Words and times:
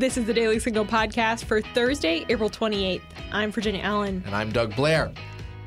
This 0.00 0.16
is 0.16 0.24
the 0.24 0.32
Daily 0.32 0.58
Signal 0.58 0.86
podcast 0.86 1.44
for 1.44 1.60
Thursday, 1.60 2.24
April 2.30 2.48
28th. 2.48 3.02
I'm 3.32 3.52
Virginia 3.52 3.82
Allen. 3.82 4.22
And 4.24 4.34
I'm 4.34 4.50
Doug 4.50 4.74
Blair. 4.74 5.12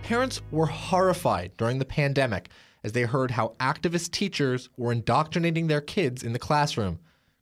Parents 0.02 0.42
were 0.50 0.66
horrified 0.66 1.52
during 1.56 1.78
the 1.78 1.86
pandemic 1.86 2.50
as 2.84 2.94
they 2.94 3.04
heard 3.04 3.30
how 3.30 3.54
activist 3.60 4.10
teachers 4.10 4.70
were 4.76 4.92
indoctrinating 4.92 5.68
their 5.68 5.82
kids 5.82 6.24
in 6.24 6.34
the 6.34 6.40
classroom. 6.40 6.98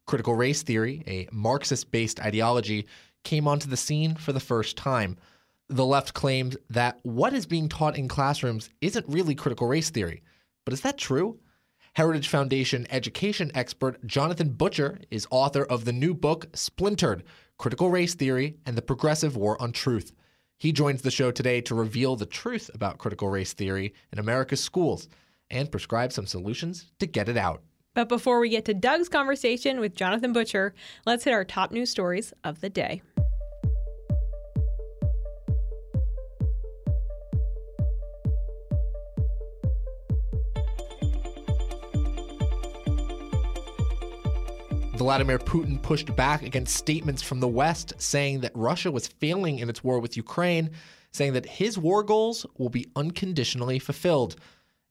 Critical 0.05 0.35
race 0.35 0.63
theory, 0.63 1.01
a 1.07 1.29
Marxist 1.31 1.91
based 1.91 2.19
ideology, 2.19 2.85
came 3.23 3.47
onto 3.47 3.69
the 3.69 3.77
scene 3.77 4.13
for 4.15 4.33
the 4.33 4.41
first 4.41 4.75
time. 4.75 5.15
The 5.69 5.85
left 5.85 6.13
claimed 6.13 6.57
that 6.71 6.99
what 7.03 7.31
is 7.31 7.45
being 7.45 7.69
taught 7.69 7.97
in 7.97 8.09
classrooms 8.09 8.69
isn't 8.81 9.07
really 9.07 9.33
critical 9.33 9.65
race 9.65 9.91
theory. 9.91 10.23
But 10.65 10.73
is 10.73 10.81
that 10.81 10.97
true? 10.97 11.39
Heritage 11.95 12.29
Foundation 12.29 12.87
education 12.89 13.51
expert 13.53 14.05
Jonathan 14.07 14.51
Butcher 14.51 15.01
is 15.11 15.27
author 15.29 15.65
of 15.65 15.83
the 15.83 15.91
new 15.91 16.13
book, 16.13 16.45
Splintered 16.53 17.21
Critical 17.57 17.89
Race 17.89 18.15
Theory 18.15 18.55
and 18.65 18.77
the 18.77 18.81
Progressive 18.81 19.35
War 19.35 19.61
on 19.61 19.73
Truth. 19.73 20.13
He 20.57 20.71
joins 20.71 21.01
the 21.01 21.11
show 21.11 21.31
today 21.31 21.59
to 21.59 21.75
reveal 21.75 22.15
the 22.15 22.25
truth 22.25 22.71
about 22.73 22.97
critical 22.97 23.27
race 23.27 23.51
theory 23.51 23.93
in 24.13 24.19
America's 24.19 24.63
schools 24.63 25.09
and 25.49 25.69
prescribe 25.69 26.13
some 26.13 26.25
solutions 26.25 26.89
to 26.99 27.05
get 27.05 27.27
it 27.27 27.35
out. 27.35 27.61
But 27.93 28.07
before 28.07 28.39
we 28.39 28.47
get 28.47 28.63
to 28.65 28.73
Doug's 28.73 29.09
conversation 29.09 29.81
with 29.81 29.93
Jonathan 29.93 30.31
Butcher, 30.31 30.73
let's 31.05 31.25
hit 31.25 31.33
our 31.33 31.43
top 31.43 31.71
news 31.71 31.89
stories 31.89 32.31
of 32.45 32.61
the 32.61 32.69
day. 32.69 33.01
Vladimir 45.01 45.39
Putin 45.39 45.81
pushed 45.81 46.15
back 46.15 46.43
against 46.43 46.75
statements 46.75 47.23
from 47.23 47.39
the 47.39 47.47
West 47.47 47.91
saying 47.97 48.41
that 48.41 48.51
Russia 48.53 48.91
was 48.91 49.07
failing 49.07 49.57
in 49.57 49.67
its 49.67 49.83
war 49.83 49.99
with 49.99 50.15
Ukraine, 50.15 50.69
saying 51.11 51.33
that 51.33 51.47
his 51.47 51.75
war 51.75 52.03
goals 52.03 52.45
will 52.59 52.69
be 52.69 52.85
unconditionally 52.95 53.79
fulfilled. 53.79 54.35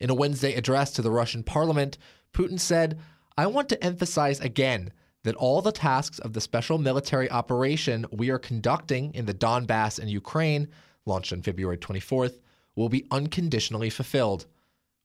In 0.00 0.10
a 0.10 0.14
Wednesday 0.14 0.54
address 0.54 0.90
to 0.94 1.02
the 1.02 1.12
Russian 1.12 1.44
parliament, 1.44 1.96
Putin 2.34 2.58
said, 2.58 2.98
I 3.38 3.46
want 3.46 3.68
to 3.68 3.84
emphasize 3.84 4.40
again 4.40 4.92
that 5.22 5.36
all 5.36 5.62
the 5.62 5.70
tasks 5.70 6.18
of 6.18 6.32
the 6.32 6.40
special 6.40 6.76
military 6.76 7.30
operation 7.30 8.04
we 8.10 8.30
are 8.30 8.38
conducting 8.38 9.14
in 9.14 9.26
the 9.26 9.34
Donbass 9.34 10.00
and 10.00 10.10
Ukraine, 10.10 10.66
launched 11.06 11.32
on 11.32 11.42
February 11.42 11.78
24th, 11.78 12.40
will 12.74 12.88
be 12.88 13.06
unconditionally 13.12 13.90
fulfilled. 13.90 14.46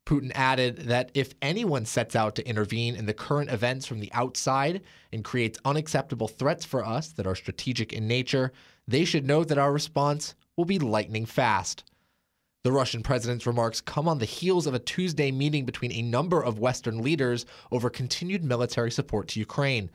Putin 0.05 0.31
added 0.35 0.77
that 0.77 1.09
if 1.15 1.33
anyone 1.41 1.83
sets 1.83 2.15
out 2.15 2.35
to 2.35 2.47
intervene 2.47 2.95
in 2.95 3.07
the 3.07 3.13
current 3.13 3.49
events 3.49 3.87
from 3.87 3.99
the 3.99 4.13
outside 4.13 4.81
and 5.11 5.23
creates 5.23 5.59
unacceptable 5.65 6.27
threats 6.27 6.63
for 6.63 6.85
us 6.85 7.11
that 7.13 7.25
are 7.25 7.35
strategic 7.35 7.91
in 7.91 8.07
nature, 8.07 8.51
they 8.87 9.03
should 9.03 9.25
know 9.25 9.43
that 9.43 9.57
our 9.57 9.73
response 9.73 10.35
will 10.55 10.65
be 10.65 10.77
lightning 10.77 11.25
fast. 11.25 11.83
The 12.63 12.71
Russian 12.71 13.03
president's 13.03 13.47
remarks 13.47 13.81
come 13.81 14.07
on 14.07 14.19
the 14.19 14.25
heels 14.25 14.67
of 14.67 14.73
a 14.73 14.79
Tuesday 14.79 15.31
meeting 15.31 15.65
between 15.65 15.91
a 15.91 16.01
number 16.01 16.43
of 16.43 16.59
Western 16.59 17.01
leaders 17.01 17.45
over 17.71 17.89
continued 17.89 18.43
military 18.43 18.91
support 18.91 19.27
to 19.29 19.39
Ukraine. 19.39 19.89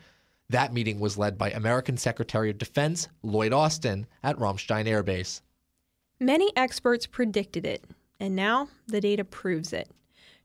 That 0.51 0.73
meeting 0.73 0.99
was 0.99 1.19
led 1.19 1.39
by 1.39 1.51
American 1.51 1.97
Secretary 1.97 2.51
of 2.51 2.59
Defense 2.59 3.09
Lloyd 3.23 3.53
Austin 3.53 4.07
at 4.25 4.37
Ramstein 4.39 4.87
Air 4.87 5.05
Base. 5.05 5.43
Many 6.19 6.53
experts 6.57 7.07
predicted 7.07 7.65
it, 7.65 7.85
and 8.19 8.35
now 8.35 8.69
the 8.87 9.01
data 9.01 9.25
proves 9.25 9.73
it. 9.73 9.89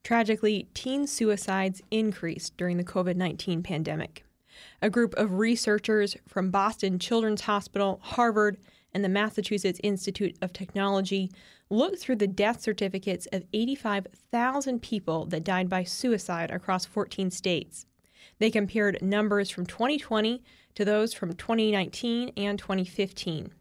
Tragically, 0.06 0.68
teen 0.76 1.08
suicides 1.08 1.82
increased 1.90 2.56
during 2.58 2.78
the 2.78 2.84
COVID 2.84 3.16
19 3.16 3.64
pandemic. 3.64 4.24
A 4.80 4.88
group 4.88 5.16
of 5.16 5.40
researchers 5.40 6.16
from 6.28 6.52
Boston 6.52 7.00
Children's 7.00 7.42
Hospital, 7.42 8.00
Harvard, 8.04 8.58
and 8.94 9.04
the 9.04 9.10
Massachusetts 9.10 9.80
Institute 9.82 10.38
of 10.44 10.54
Technology 10.54 11.32
looked 11.72 11.98
through 11.98 12.18
the 12.18 12.28
death 12.28 12.62
certificates 12.62 13.28
of 13.34 13.46
85,000 13.52 14.80
people 14.80 15.26
that 15.26 15.44
died 15.44 15.70
by 15.70 15.84
suicide 15.84 16.52
across 16.52 16.86
14 16.86 17.32
states. 17.32 17.88
They 18.38 18.52
compared 18.52 19.02
numbers 19.02 19.50
from 19.50 19.66
2020 19.66 20.44
to 20.76 20.86
those 20.86 21.16
from 21.16 21.34
2019 21.34 22.32
and 22.38 22.60
2015. 22.60 23.52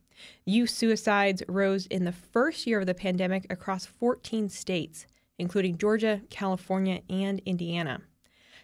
Youth 0.44 0.70
suicides 0.70 1.42
rose 1.48 1.86
in 1.86 2.04
the 2.04 2.12
first 2.12 2.66
year 2.66 2.80
of 2.80 2.86
the 2.86 2.92
pandemic 2.92 3.50
across 3.50 3.86
14 3.86 4.50
states 4.50 5.06
including 5.38 5.78
Georgia, 5.78 6.20
California, 6.30 7.00
and 7.08 7.40
Indiana. 7.46 8.00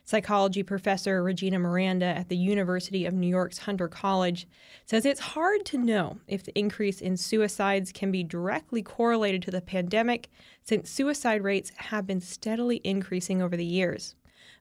Psychology 0.05 0.63
professor 0.63 1.23
Regina 1.23 1.59
Miranda 1.59 2.07
at 2.07 2.29
the 2.29 2.37
University 2.37 3.05
of 3.05 3.15
New 3.15 3.29
York's 3.29 3.59
Hunter 3.59 3.87
College 3.87 4.49
says 4.87 5.05
it's 5.05 5.21
hard 5.21 5.65
to 5.67 5.79
know 5.79 6.19
if 6.27 6.43
the 6.43 6.59
increase 6.59 7.01
in 7.01 7.17
suicides 7.17 7.93
can 7.93 8.11
be 8.11 8.25
directly 8.25 8.83
correlated 8.83 9.43
to 9.43 9.51
the 9.51 9.61
pandemic, 9.61 10.29
since 10.65 10.91
suicide 10.91 11.45
rates 11.45 11.71
have 11.77 12.07
been 12.07 12.21
steadily 12.21 12.81
increasing 12.83 13.41
over 13.41 13.57
the 13.57 13.65
years. 13.65 14.17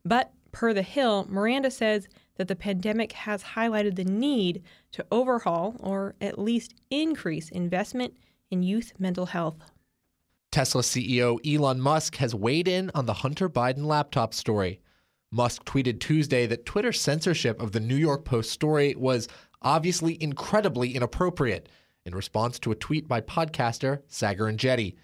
But 0.06 0.32
per 0.52 0.74
The 0.74 0.84
Hill, 0.84 1.26
Miranda 1.30 1.72
says 1.72 2.08
that 2.36 2.48
the 2.48 2.56
pandemic 2.56 3.14
has 3.14 3.44
highlighted 3.44 3.96
the 3.96 4.06
need 4.06 4.64
to 4.92 5.06
overhaul 5.12 5.76
or 5.80 6.16
at 6.22 6.40
least 6.40 6.74
increase 6.90 7.50
investment 7.50 8.14
in 8.52 8.64
youth 8.64 8.94
mental 9.00 9.28
health. 9.28 9.58
Tesla 10.52 10.82
CEO 10.82 11.38
Elon 11.46 11.80
Musk 11.80 12.16
has 12.16 12.34
weighed 12.34 12.68
in 12.68 12.90
on 12.96 13.06
the 13.06 13.14
Hunter 13.14 13.48
Biden 13.48 13.86
laptop 13.86 14.34
story. 14.34 14.82
Musk 15.32 15.64
tweeted 15.64 16.00
Tuesday 16.00 16.48
that 16.48 16.66
Twitter's 16.66 17.00
censorship 17.00 17.62
of 17.62 17.72
the 17.72 17.80
New 17.80 17.96
York 17.96 18.26
Post 18.26 18.50
story 18.50 18.96
was 18.96 19.28
obviously 19.62 20.22
incredibly 20.22 20.96
inappropriate 20.96 21.70
in 22.04 22.16
response 22.16 22.58
to 22.58 22.72
a 22.72 22.76
tweet 22.76 23.08
by 23.08 23.22
podcaster 23.22 24.02
Saagar 24.10 24.52
Enjeti. 24.52 24.96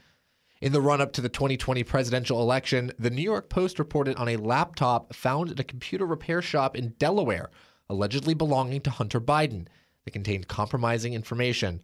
In 0.61 0.71
the 0.71 0.81
run 0.81 0.99
up 0.99 1.13
to 1.13 1.21
the 1.21 1.29
2020 1.29 1.83
presidential 1.83 2.41
election, 2.41 2.91
the 2.97 3.11
New 3.11 3.21
York 3.21 3.47
Post 3.47 3.77
reported 3.77 4.15
on 4.17 4.29
a 4.29 4.37
laptop 4.37 5.13
found 5.13 5.51
at 5.51 5.59
a 5.59 5.63
computer 5.63 6.07
repair 6.07 6.41
shop 6.41 6.75
in 6.75 6.95
Delaware, 6.97 7.51
allegedly 7.87 8.33
belonging 8.33 8.81
to 8.81 8.89
Hunter 8.89 9.21
Biden, 9.21 9.67
that 10.05 10.11
contained 10.11 10.47
compromising 10.47 11.13
information. 11.13 11.81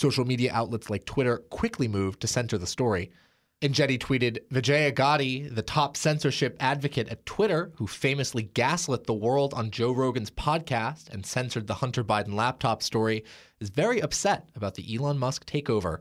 Social 0.00 0.24
media 0.24 0.50
outlets 0.54 0.88
like 0.88 1.04
Twitter 1.04 1.36
quickly 1.50 1.86
moved 1.86 2.22
to 2.22 2.26
censor 2.26 2.56
the 2.56 2.66
story. 2.66 3.10
Enjeti 3.60 3.98
tweeted 3.98 4.38
Vijaya 4.50 4.92
Gadde, 4.92 5.54
the 5.54 5.60
top 5.60 5.94
censorship 5.94 6.56
advocate 6.58 7.10
at 7.10 7.26
Twitter, 7.26 7.70
who 7.74 7.86
famously 7.86 8.44
gaslit 8.44 9.04
the 9.04 9.12
world 9.12 9.52
on 9.52 9.70
Joe 9.70 9.92
Rogan's 9.92 10.30
podcast 10.30 11.10
and 11.10 11.26
censored 11.26 11.66
the 11.66 11.74
Hunter 11.74 12.02
Biden 12.02 12.32
laptop 12.32 12.82
story, 12.82 13.24
is 13.60 13.68
very 13.68 14.00
upset 14.00 14.48
about 14.56 14.74
the 14.74 14.96
Elon 14.96 15.18
Musk 15.18 15.44
takeover. 15.44 15.98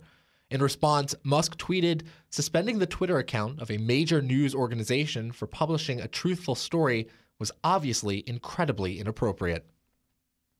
In 0.49 0.63
response, 0.63 1.13
Musk 1.23 1.57
tweeted 1.57 2.03
suspending 2.29 2.79
the 2.79 2.87
Twitter 2.87 3.17
account 3.17 3.59
of 3.61 3.69
a 3.69 3.79
major 3.79 4.21
news 4.21 4.55
organization 4.55 5.33
for 5.33 5.45
publishing 5.45 5.99
a 5.99 6.07
truthful 6.07 6.55
story 6.55 7.09
was 7.37 7.51
obviously 7.65 8.23
incredibly 8.25 8.97
inappropriate. 8.97 9.69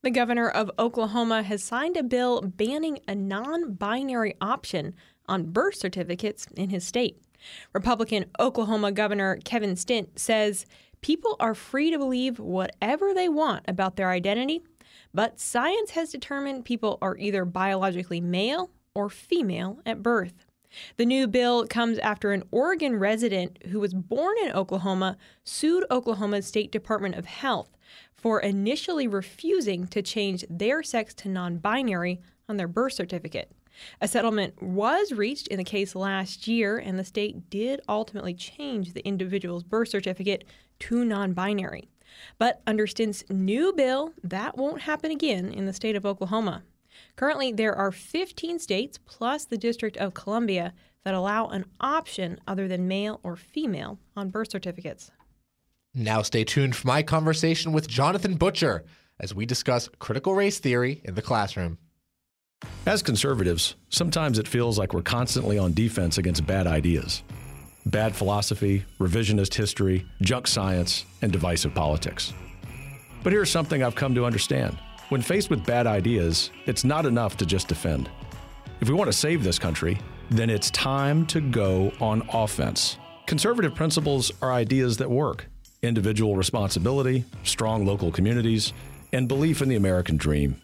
The 0.02 0.12
governor 0.12 0.50
of 0.50 0.72
Oklahoma 0.80 1.44
has 1.44 1.62
signed 1.62 1.98
a 1.98 2.04
bill 2.04 2.42
banning 2.42 3.00
a 3.06 3.16
non 3.16 3.74
binary 3.74 4.34
option 4.40 4.96
on 5.28 5.52
birth 5.52 5.76
certificates 5.76 6.48
in 6.56 6.70
his 6.70 6.88
state. 6.88 7.22
Republican 7.74 8.26
Oklahoma 8.40 8.94
Governor 8.94 9.40
Kevin 9.44 9.76
Stitt 9.76 10.18
says 10.18 10.66
people 11.02 11.36
are 11.42 11.54
free 11.54 11.92
to 11.92 11.98
believe 11.98 12.40
whatever 12.40 13.14
they 13.14 13.28
want 13.28 13.66
about 13.68 13.98
their 13.98 14.10
identity, 14.10 14.64
but 15.14 15.38
science 15.38 15.92
has 15.92 16.12
determined 16.12 16.64
people 16.64 16.98
are 17.02 17.18
either 17.18 17.44
biologically 17.44 18.22
male 18.22 18.72
or 18.96 19.10
female 19.10 19.82
at 19.86 20.02
birth. 20.02 20.46
The 20.96 21.06
new 21.06 21.28
bill 21.28 21.68
comes 21.68 21.98
after 21.98 22.32
an 22.32 22.44
Oregon 22.52 22.96
resident 22.96 23.58
who 23.68 23.82
was 23.82 23.94
born 23.94 24.38
in 24.44 24.54
Oklahoma 24.54 25.18
sued 25.44 25.84
Oklahoma's 25.92 26.46
State 26.46 26.72
Department 26.72 27.16
of 27.16 27.26
Health 27.26 27.76
for 28.14 28.40
initially 28.40 29.08
refusing 29.08 29.88
to 29.88 30.02
change 30.02 30.46
their 30.50 30.84
sex 30.84 31.14
to 31.16 31.30
non 31.30 31.58
binary 31.58 32.20
on 32.48 32.58
their 32.58 32.68
birth 32.68 32.94
certificate. 32.94 33.52
A 34.02 34.08
settlement 34.08 34.62
was 34.62 35.12
reached 35.12 35.48
in 35.48 35.58
the 35.58 35.64
case 35.64 35.96
last 35.96 36.48
year, 36.48 36.78
and 36.78 37.00
the 37.00 37.06
state 37.06 37.50
did 37.50 37.82
ultimately 37.88 38.34
change 38.34 38.94
the 38.94 39.06
individual's 39.06 39.64
birth 39.64 39.90
certificate 39.90 40.44
to 40.80 41.06
non 41.06 41.34
binary. 41.34 41.88
But 42.38 42.62
under 42.66 42.88
Stitt's 42.88 43.24
new 43.30 43.72
bill, 43.74 44.14
that 44.24 44.58
won't 44.58 44.82
happen 44.82 45.12
again 45.12 45.52
in 45.52 45.66
the 45.66 45.74
state 45.74 45.96
of 45.96 46.06
Oklahoma. 46.06 46.64
Currently, 47.16 47.54
there 47.54 47.76
are 47.76 47.92
15 47.92 48.60
states 48.60 49.00
plus 49.06 49.46
the 49.46 49.58
District 49.58 49.96
of 49.98 50.14
Columbia 50.14 50.74
that 51.04 51.14
allow 51.14 51.48
an 51.48 51.66
option 51.80 52.40
other 52.48 52.68
than 52.68 52.88
male 52.88 53.20
or 53.24 53.36
female 53.36 54.00
on 54.16 54.30
birth 54.30 54.52
certificates. 54.52 55.12
Now, 56.00 56.22
stay 56.22 56.46
tuned 56.46 56.78
for 56.78 56.88
my 56.88 57.04
conversation 57.04 57.74
with 57.74 57.90
Jonathan 57.90 58.36
Butcher 58.36 58.86
as 59.20 59.36
we 59.36 59.46
discuss 59.46 59.90
critical 60.00 60.34
race 60.34 60.58
theory 60.58 61.02
in 61.04 61.14
the 61.14 61.22
classroom. 61.22 61.78
As 62.86 63.04
conservatives, 63.04 63.76
sometimes 63.90 64.40
it 64.40 64.48
feels 64.48 64.80
like 64.80 64.94
we're 64.94 65.02
constantly 65.02 65.58
on 65.58 65.74
defense 65.74 66.18
against 66.18 66.48
bad 66.48 66.68
ideas 66.68 67.22
bad 67.86 68.16
philosophy, 68.16 68.86
revisionist 69.00 69.54
history, 69.54 70.06
junk 70.22 70.48
science, 70.48 71.06
and 71.22 71.34
divisive 71.34 71.74
politics. 71.74 72.34
But 73.22 73.34
here's 73.34 73.50
something 73.50 73.84
I've 73.84 73.96
come 73.96 74.16
to 74.16 74.26
understand 74.26 74.78
When 75.10 75.22
faced 75.22 75.50
with 75.50 75.66
bad 75.66 75.86
ideas, 75.86 76.50
it's 76.66 76.86
not 76.86 77.06
enough 77.06 77.36
to 77.38 77.46
just 77.46 77.68
defend. 77.68 78.10
If 78.80 78.88
we 78.88 78.96
want 78.96 79.10
to 79.10 79.18
save 79.18 79.44
this 79.44 79.60
country, 79.60 80.00
then 80.30 80.50
it's 80.50 80.72
time 80.72 81.26
to 81.28 81.42
go 81.42 81.92
on 82.00 82.22
offense. 82.32 82.98
Conservative 83.26 83.76
principles 83.76 84.32
are 84.42 84.54
ideas 84.54 84.96
that 84.98 85.12
work 85.12 85.50
individual 85.82 86.36
responsibility, 86.36 87.26
strong 87.44 87.86
local 87.86 88.12
communities, 88.12 88.74
and 89.14 89.28
belief 89.28 89.62
in 89.62 89.70
the 89.70 89.76
American 89.76 90.18
dream. 90.18 90.60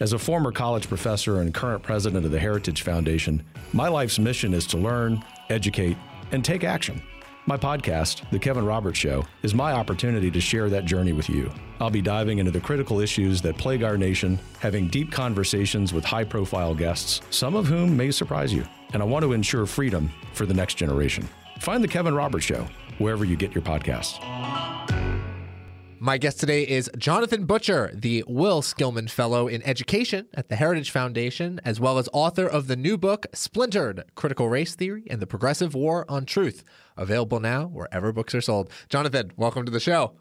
As 0.00 0.12
a 0.12 0.18
former 0.18 0.52
college 0.52 0.88
professor 0.88 1.40
and 1.40 1.52
current 1.52 1.82
president 1.82 2.24
of 2.24 2.30
the 2.30 2.38
Heritage 2.38 2.82
Foundation, 2.82 3.44
my 3.72 3.88
life's 3.88 4.18
mission 4.18 4.54
is 4.54 4.66
to 4.68 4.76
learn, 4.76 5.24
educate, 5.50 5.96
and 6.30 6.44
take 6.44 6.62
action. 6.62 7.02
My 7.46 7.56
podcast, 7.56 8.28
The 8.30 8.38
Kevin 8.38 8.66
Roberts 8.66 8.98
Show, 8.98 9.24
is 9.42 9.54
my 9.54 9.72
opportunity 9.72 10.30
to 10.30 10.40
share 10.40 10.68
that 10.68 10.84
journey 10.84 11.12
with 11.12 11.30
you. 11.30 11.50
I'll 11.80 11.88
be 11.88 12.02
diving 12.02 12.38
into 12.38 12.50
the 12.50 12.60
critical 12.60 13.00
issues 13.00 13.40
that 13.40 13.56
plague 13.56 13.82
our 13.82 13.96
nation, 13.96 14.38
having 14.60 14.88
deep 14.88 15.10
conversations 15.10 15.94
with 15.94 16.04
high 16.04 16.24
profile 16.24 16.74
guests, 16.74 17.22
some 17.30 17.56
of 17.56 17.66
whom 17.66 17.96
may 17.96 18.10
surprise 18.10 18.52
you. 18.52 18.64
And 18.92 19.02
I 19.02 19.06
want 19.06 19.22
to 19.22 19.32
ensure 19.32 19.64
freedom 19.64 20.10
for 20.34 20.44
the 20.44 20.54
next 20.54 20.74
generation. 20.74 21.26
Find 21.60 21.82
The 21.82 21.88
Kevin 21.88 22.14
Roberts 22.14 22.44
Show 22.44 22.66
wherever 22.98 23.24
you 23.24 23.36
get 23.36 23.54
your 23.54 23.62
podcasts. 23.62 24.18
My 26.00 26.16
guest 26.16 26.38
today 26.38 26.62
is 26.62 26.88
Jonathan 26.96 27.44
Butcher, 27.44 27.90
the 27.92 28.24
Will 28.28 28.62
Skillman 28.62 29.10
Fellow 29.10 29.48
in 29.48 29.62
Education 29.62 30.28
at 30.34 30.48
the 30.48 30.54
Heritage 30.54 30.92
Foundation, 30.92 31.60
as 31.64 31.80
well 31.80 31.98
as 31.98 32.08
author 32.12 32.46
of 32.46 32.68
the 32.68 32.76
new 32.76 32.96
book, 32.96 33.26
Splintered 33.34 34.04
Critical 34.14 34.48
Race 34.48 34.76
Theory 34.76 35.04
and 35.10 35.20
the 35.20 35.26
Progressive 35.26 35.74
War 35.74 36.04
on 36.08 36.24
Truth. 36.24 36.62
Available 36.96 37.40
now 37.40 37.66
wherever 37.66 38.12
books 38.12 38.34
are 38.34 38.40
sold. 38.40 38.70
Jonathan, 38.88 39.32
welcome 39.36 39.64
to 39.64 39.72
the 39.72 39.80
show. 39.80 40.12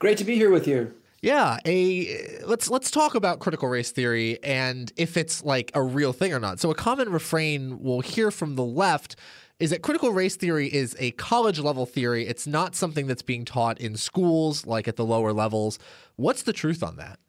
Great 0.00 0.18
to 0.18 0.24
be 0.24 0.34
here 0.34 0.50
with 0.50 0.66
you. 0.66 0.92
Yeah, 1.22 1.58
a 1.64 2.40
let's 2.44 2.68
let's 2.68 2.90
talk 2.90 3.14
about 3.14 3.38
critical 3.38 3.68
race 3.68 3.92
theory 3.92 4.42
and 4.42 4.92
if 4.96 5.16
it's 5.16 5.44
like 5.44 5.70
a 5.72 5.80
real 5.80 6.12
thing 6.12 6.32
or 6.32 6.40
not. 6.40 6.58
So 6.58 6.72
a 6.72 6.74
common 6.74 7.12
refrain 7.12 7.78
we'll 7.80 8.00
hear 8.00 8.32
from 8.32 8.56
the 8.56 8.64
left 8.64 9.14
is 9.62 9.70
that 9.70 9.80
critical 9.80 10.10
race 10.10 10.34
theory 10.34 10.66
is 10.66 10.96
a 10.98 11.12
college 11.12 11.60
level 11.60 11.86
theory. 11.86 12.26
It's 12.26 12.48
not 12.48 12.74
something 12.74 13.06
that's 13.06 13.22
being 13.22 13.44
taught 13.44 13.80
in 13.80 13.96
schools, 13.96 14.66
like 14.66 14.88
at 14.88 14.96
the 14.96 15.04
lower 15.04 15.32
levels. 15.32 15.78
What's 16.16 16.42
the 16.42 16.52
truth 16.52 16.82
on 16.82 16.96
that? 16.96 17.20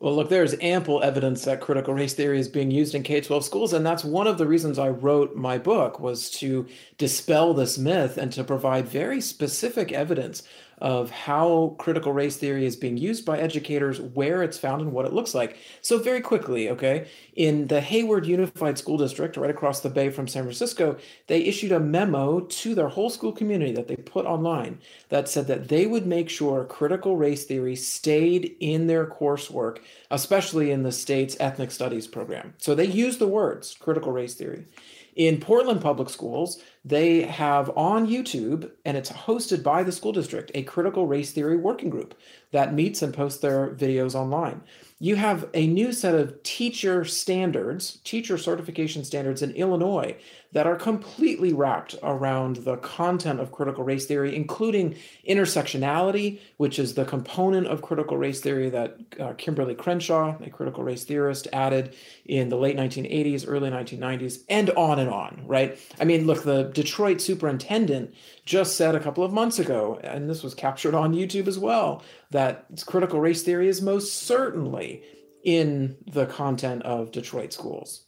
Well, 0.00 0.16
look, 0.16 0.30
there's 0.30 0.54
ample 0.62 1.02
evidence 1.02 1.44
that 1.44 1.60
critical 1.60 1.92
race 1.92 2.14
theory 2.14 2.38
is 2.38 2.48
being 2.48 2.70
used 2.70 2.94
in 2.94 3.02
K-12 3.02 3.42
schools, 3.42 3.74
and 3.74 3.84
that's 3.84 4.02
one 4.02 4.26
of 4.26 4.38
the 4.38 4.46
reasons 4.46 4.78
I 4.78 4.88
wrote 4.88 5.36
my 5.36 5.58
book 5.58 6.00
was 6.00 6.30
to 6.38 6.66
dispel 6.96 7.52
this 7.52 7.76
myth 7.76 8.16
and 8.16 8.32
to 8.32 8.44
provide 8.44 8.88
very 8.88 9.20
specific 9.20 9.92
evidence 9.92 10.42
of 10.78 11.10
how 11.10 11.76
critical 11.78 12.12
race 12.12 12.36
theory 12.36 12.66
is 12.66 12.76
being 12.76 12.96
used 12.96 13.24
by 13.24 13.38
educators, 13.38 14.00
where 14.00 14.42
it's 14.42 14.58
found, 14.58 14.82
and 14.82 14.92
what 14.92 15.04
it 15.04 15.12
looks 15.12 15.34
like. 15.34 15.56
So, 15.80 15.98
very 15.98 16.20
quickly, 16.20 16.68
okay, 16.70 17.08
in 17.36 17.66
the 17.68 17.80
Hayward 17.80 18.26
Unified 18.26 18.78
School 18.78 18.96
District, 18.96 19.36
right 19.36 19.50
across 19.50 19.80
the 19.80 19.88
bay 19.88 20.10
from 20.10 20.28
San 20.28 20.44
Francisco, 20.44 20.96
they 21.26 21.42
issued 21.42 21.72
a 21.72 21.80
memo 21.80 22.40
to 22.40 22.74
their 22.74 22.88
whole 22.88 23.10
school 23.10 23.32
community 23.32 23.72
that 23.72 23.88
they 23.88 23.96
put 23.96 24.26
online 24.26 24.78
that 25.08 25.28
said 25.28 25.46
that 25.46 25.68
they 25.68 25.86
would 25.86 26.06
make 26.06 26.28
sure 26.28 26.64
critical 26.64 27.16
race 27.16 27.44
theory 27.44 27.76
stayed 27.76 28.56
in 28.60 28.86
their 28.86 29.06
coursework, 29.06 29.78
especially 30.10 30.70
in 30.70 30.82
the 30.82 30.92
state's 30.92 31.36
ethnic 31.40 31.70
studies 31.70 32.06
program. 32.06 32.54
So, 32.58 32.74
they 32.74 32.86
used 32.86 33.18
the 33.18 33.28
words 33.28 33.76
critical 33.78 34.12
race 34.12 34.34
theory. 34.34 34.66
In 35.14 35.38
Portland 35.38 35.80
Public 35.80 36.08
Schools, 36.08 36.60
they 36.84 37.22
have 37.22 37.70
on 37.76 38.08
YouTube, 38.08 38.70
and 38.84 38.96
it's 38.96 39.12
hosted 39.12 39.62
by 39.62 39.84
the 39.84 39.92
school 39.92 40.12
district, 40.12 40.50
a 40.54 40.64
critical 40.64 41.06
race 41.06 41.30
theory 41.30 41.56
working 41.56 41.88
group 41.88 42.14
that 42.50 42.74
meets 42.74 43.00
and 43.00 43.14
posts 43.14 43.40
their 43.40 43.74
videos 43.74 44.14
online 44.14 44.62
you 45.00 45.16
have 45.16 45.48
a 45.54 45.66
new 45.66 45.92
set 45.92 46.14
of 46.14 46.42
teacher 46.44 47.04
standards, 47.04 47.98
teacher 48.04 48.38
certification 48.38 49.04
standards 49.04 49.42
in 49.42 49.50
Illinois 49.52 50.16
that 50.54 50.68
are 50.68 50.76
completely 50.76 51.52
wrapped 51.52 51.96
around 52.04 52.56
the 52.58 52.76
content 52.76 53.40
of 53.40 53.50
critical 53.50 53.82
race 53.82 54.06
theory, 54.06 54.36
including 54.36 54.94
intersectionality, 55.28 56.38
which 56.58 56.78
is 56.78 56.94
the 56.94 57.04
component 57.04 57.66
of 57.66 57.82
critical 57.82 58.16
race 58.16 58.40
theory 58.40 58.70
that 58.70 58.96
uh, 59.18 59.32
Kimberlé 59.32 59.76
Crenshaw, 59.76 60.36
a 60.40 60.48
critical 60.50 60.84
race 60.84 61.04
theorist, 61.04 61.48
added 61.52 61.96
in 62.24 62.48
the 62.48 62.56
late 62.56 62.76
1980s, 62.76 63.44
early 63.48 63.68
1990s, 63.68 64.44
and 64.48 64.70
on 64.70 65.00
and 65.00 65.10
on, 65.10 65.42
right? 65.44 65.76
I 66.00 66.04
mean, 66.04 66.24
look, 66.24 66.44
the 66.44 66.70
Detroit 66.72 67.20
superintendent 67.20 68.14
just 68.44 68.76
said 68.76 68.94
a 68.94 69.00
couple 69.00 69.24
of 69.24 69.32
months 69.32 69.58
ago, 69.58 69.98
and 70.04 70.30
this 70.30 70.44
was 70.44 70.54
captured 70.54 70.94
on 70.94 71.14
YouTube 71.14 71.48
as 71.48 71.58
well, 71.58 72.04
that 72.34 72.66
critical 72.84 73.20
race 73.20 73.44
theory 73.44 73.68
is 73.68 73.80
most 73.80 74.12
certainly 74.12 75.04
in 75.44 75.96
the 76.04 76.26
content 76.26 76.82
of 76.82 77.12
Detroit 77.12 77.52
schools. 77.52 78.06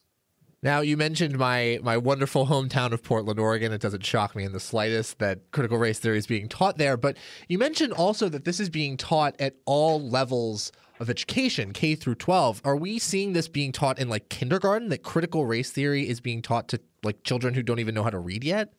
Now 0.65 0.81
you 0.81 0.97
mentioned 0.97 1.39
my 1.39 1.79
my 1.81 1.97
wonderful 1.97 2.47
hometown 2.47 2.91
of 2.91 3.05
Portland, 3.05 3.39
Oregon. 3.39 3.73
It 3.73 3.81
doesn't 3.81 4.05
shock 4.05 4.35
me 4.35 4.43
in 4.43 4.53
the 4.53 4.59
slightest 4.59 5.21
that 5.21 5.53
critical 5.53 5.79
race 5.79 6.01
theory 6.01 6.19
is 6.19 6.27
being 6.27 6.49
taught 6.49 6.77
there, 6.77 6.97
but 6.97 7.17
you 7.49 7.57
mentioned 7.57 7.93
also 7.93 8.29
that 8.29 8.45
this 8.45 8.59
is 8.59 8.69
being 8.69 8.97
taught 8.97 9.37
at 9.41 9.55
all 9.65 10.01
levels 10.01 10.73
of 10.99 11.09
education, 11.09 11.73
K 11.73 11.95
through 11.95 12.17
12. 12.17 12.63
Are 12.65 12.75
we 12.75 12.99
seeing 12.99 13.33
this 13.33 13.47
being 13.47 13.71
taught 13.71 14.01
in 14.01 14.09
like 14.09 14.29
kindergarten 14.29 14.89
that 14.89 15.05
critical 15.05 15.47
race 15.47 15.71
theory 15.71 16.09
is 16.09 16.21
being 16.21 16.43
taught 16.43 16.67
to 16.69 16.81
like 17.05 17.23
children 17.23 17.55
who 17.55 17.63
don't 17.63 17.79
even 17.79 17.95
know 17.95 18.03
how 18.03 18.11
to 18.11 18.19
read 18.19 18.43
yet? 18.43 18.73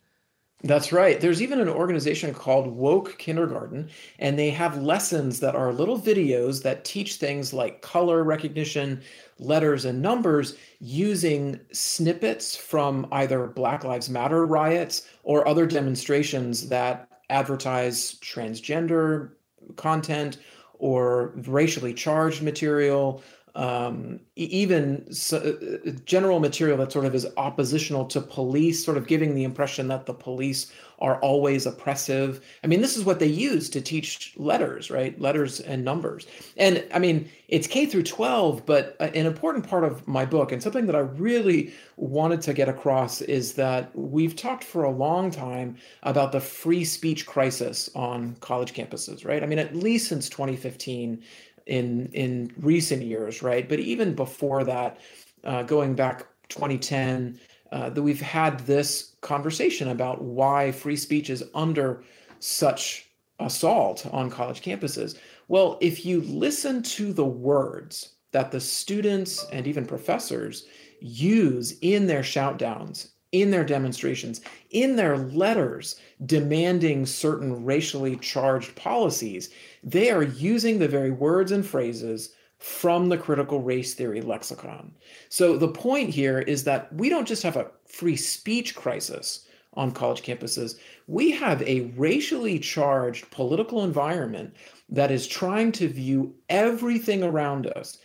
That's 0.64 0.92
right. 0.92 1.22
There's 1.22 1.42
even 1.42 1.62
an 1.62 1.70
organization 1.70 2.34
called 2.34 2.66
Woke 2.68 3.20
Kindergarten, 3.20 3.90
and 4.18 4.40
they 4.40 4.50
have 4.50 4.82
lessons 4.82 5.40
that 5.40 5.56
are 5.56 5.72
little 5.72 6.00
videos 6.02 6.64
that 6.64 6.84
teach 6.84 7.16
things 7.16 7.54
like 7.54 7.84
color 7.84 8.24
recognition, 8.24 9.02
letters, 9.38 9.86
and 9.86 10.02
numbers 10.02 10.56
using 10.80 11.60
snippets 11.72 12.56
from 12.56 13.08
either 13.12 13.46
Black 13.46 13.84
Lives 13.84 14.10
Matter 14.10 14.48
riots 14.48 15.08
or 15.22 15.48
other 15.48 15.68
demonstrations 15.68 16.68
that 16.70 17.08
advertise 17.30 18.16
transgender 18.16 19.34
content 19.76 20.40
or 20.80 21.34
racially 21.46 21.94
charged 21.94 22.42
material 22.42 23.22
um, 23.58 24.20
even 24.36 25.12
so, 25.12 25.38
uh, 25.38 25.90
general 26.06 26.40
material 26.40 26.78
that 26.78 26.92
sort 26.92 27.06
of 27.06 27.16
is 27.16 27.26
oppositional 27.38 28.06
to 28.06 28.22
police, 28.22 28.86
sort 28.86 28.98
of 28.98 29.08
giving 29.08 29.34
the 29.34 29.44
impression 29.44 29.88
that 29.88 30.06
the 30.06 30.14
police 30.14 30.72
are 31.00 31.20
always 31.22 31.66
oppressive. 31.66 32.44
I 32.64 32.68
mean, 32.68 32.82
this 32.82 32.96
is 32.96 33.04
what 33.04 33.20
they 33.20 33.28
use 33.28 33.70
to 33.72 33.82
teach 33.82 34.34
letters, 34.38 34.92
right? 34.92 35.20
Letters 35.20 35.60
and 35.60 35.84
numbers. 35.84 36.28
And 36.56 36.86
I 36.94 37.00
mean, 37.00 37.30
it's 37.48 37.66
K 37.68 37.88
through 37.88 38.04
12, 38.04 38.66
but 38.66 38.96
an 39.00 39.26
important 39.26 39.68
part 39.68 39.84
of 39.84 40.08
my 40.08 40.26
book 40.26 40.52
and 40.52 40.62
something 40.62 40.86
that 40.86 40.96
I 40.96 41.00
really 41.00 41.74
wanted 41.98 42.42
to 42.42 42.54
get 42.54 42.70
across 42.70 43.22
is 43.22 43.54
that 43.54 43.90
we've 43.96 44.36
talked 44.36 44.64
for 44.64 44.84
a 44.84 44.92
long 44.92 45.32
time 45.32 45.78
about 46.04 46.32
the 46.32 46.40
free 46.40 46.84
speech 46.84 47.26
crisis 47.26 47.90
on 47.96 48.36
college 48.40 48.74
campuses, 48.74 49.26
right? 49.26 49.42
I 49.42 49.46
mean, 49.48 49.60
at 49.60 49.76
least 49.76 50.10
since 50.10 50.30
2015 50.30 51.24
in 51.68 52.08
in 52.14 52.52
recent 52.58 53.04
years, 53.04 53.44
right? 53.44 53.68
But 53.68 53.80
even 53.80 54.16
before 54.16 54.64
that, 54.64 55.00
uh, 55.44 55.64
going 55.64 55.96
back 55.96 56.26
2010, 56.50 57.40
uh, 57.72 57.90
that 57.90 58.02
we've 58.02 58.22
had 58.22 58.60
this 58.62 59.16
conversation 59.22 59.90
about 59.90 60.22
why 60.22 60.72
free 60.72 60.96
speech 60.96 61.30
is 61.30 61.44
under 61.54 62.04
such 62.40 63.10
assault 63.40 64.06
on 64.12 64.30
college 64.30 64.62
campuses. 64.62 65.18
Well, 65.48 65.78
if 65.82 66.06
you 66.06 66.22
listen 66.22 66.82
to 66.84 67.14
the 67.14 67.26
words 67.26 68.16
that 68.32 68.52
the 68.52 68.60
students 68.60 69.46
and 69.52 69.68
even 69.68 69.86
professors 69.86 70.66
use 71.00 71.78
in 71.82 72.08
their 72.08 72.22
shoutdowns, 72.22 73.10
in 73.32 73.52
their 73.52 73.66
demonstrations, 73.66 74.42
in 74.70 74.96
their 74.96 75.18
letters 75.18 76.00
demanding 76.26 77.06
certain 77.06 77.66
racially 77.66 78.16
charged 78.18 78.76
policies, 78.76 79.50
they 79.84 80.10
are 80.10 80.24
using 80.24 80.80
the 80.80 80.88
very 80.88 81.12
words 81.12 81.52
and 81.52 81.66
phrases 81.66 82.34
from 82.60 83.10
the 83.10 83.18
critical 83.18 83.62
race 83.62 83.94
theory 83.94 84.22
lexicon. 84.22 84.94
So 85.30 85.58
the 85.58 85.68
point 85.68 86.10
here 86.10 86.40
is 86.40 86.64
that 86.64 86.92
we 86.94 87.10
don't 87.10 87.28
just 87.28 87.44
have 87.44 87.58
a 87.58 87.70
free 87.86 88.16
speech 88.16 88.76
crisis 88.76 89.46
on 89.74 89.92
college 89.92 90.24
campuses, 90.24 90.80
we 91.06 91.32
have 91.32 91.62
a 91.62 91.82
racially 91.96 92.60
charged 92.60 93.30
political 93.30 93.84
environment 93.84 94.56
that 94.90 95.12
is 95.12 95.28
trying 95.28 95.72
to 95.74 95.88
view 95.88 96.34
everything 96.50 97.24
around 97.24 97.68
us 97.68 97.98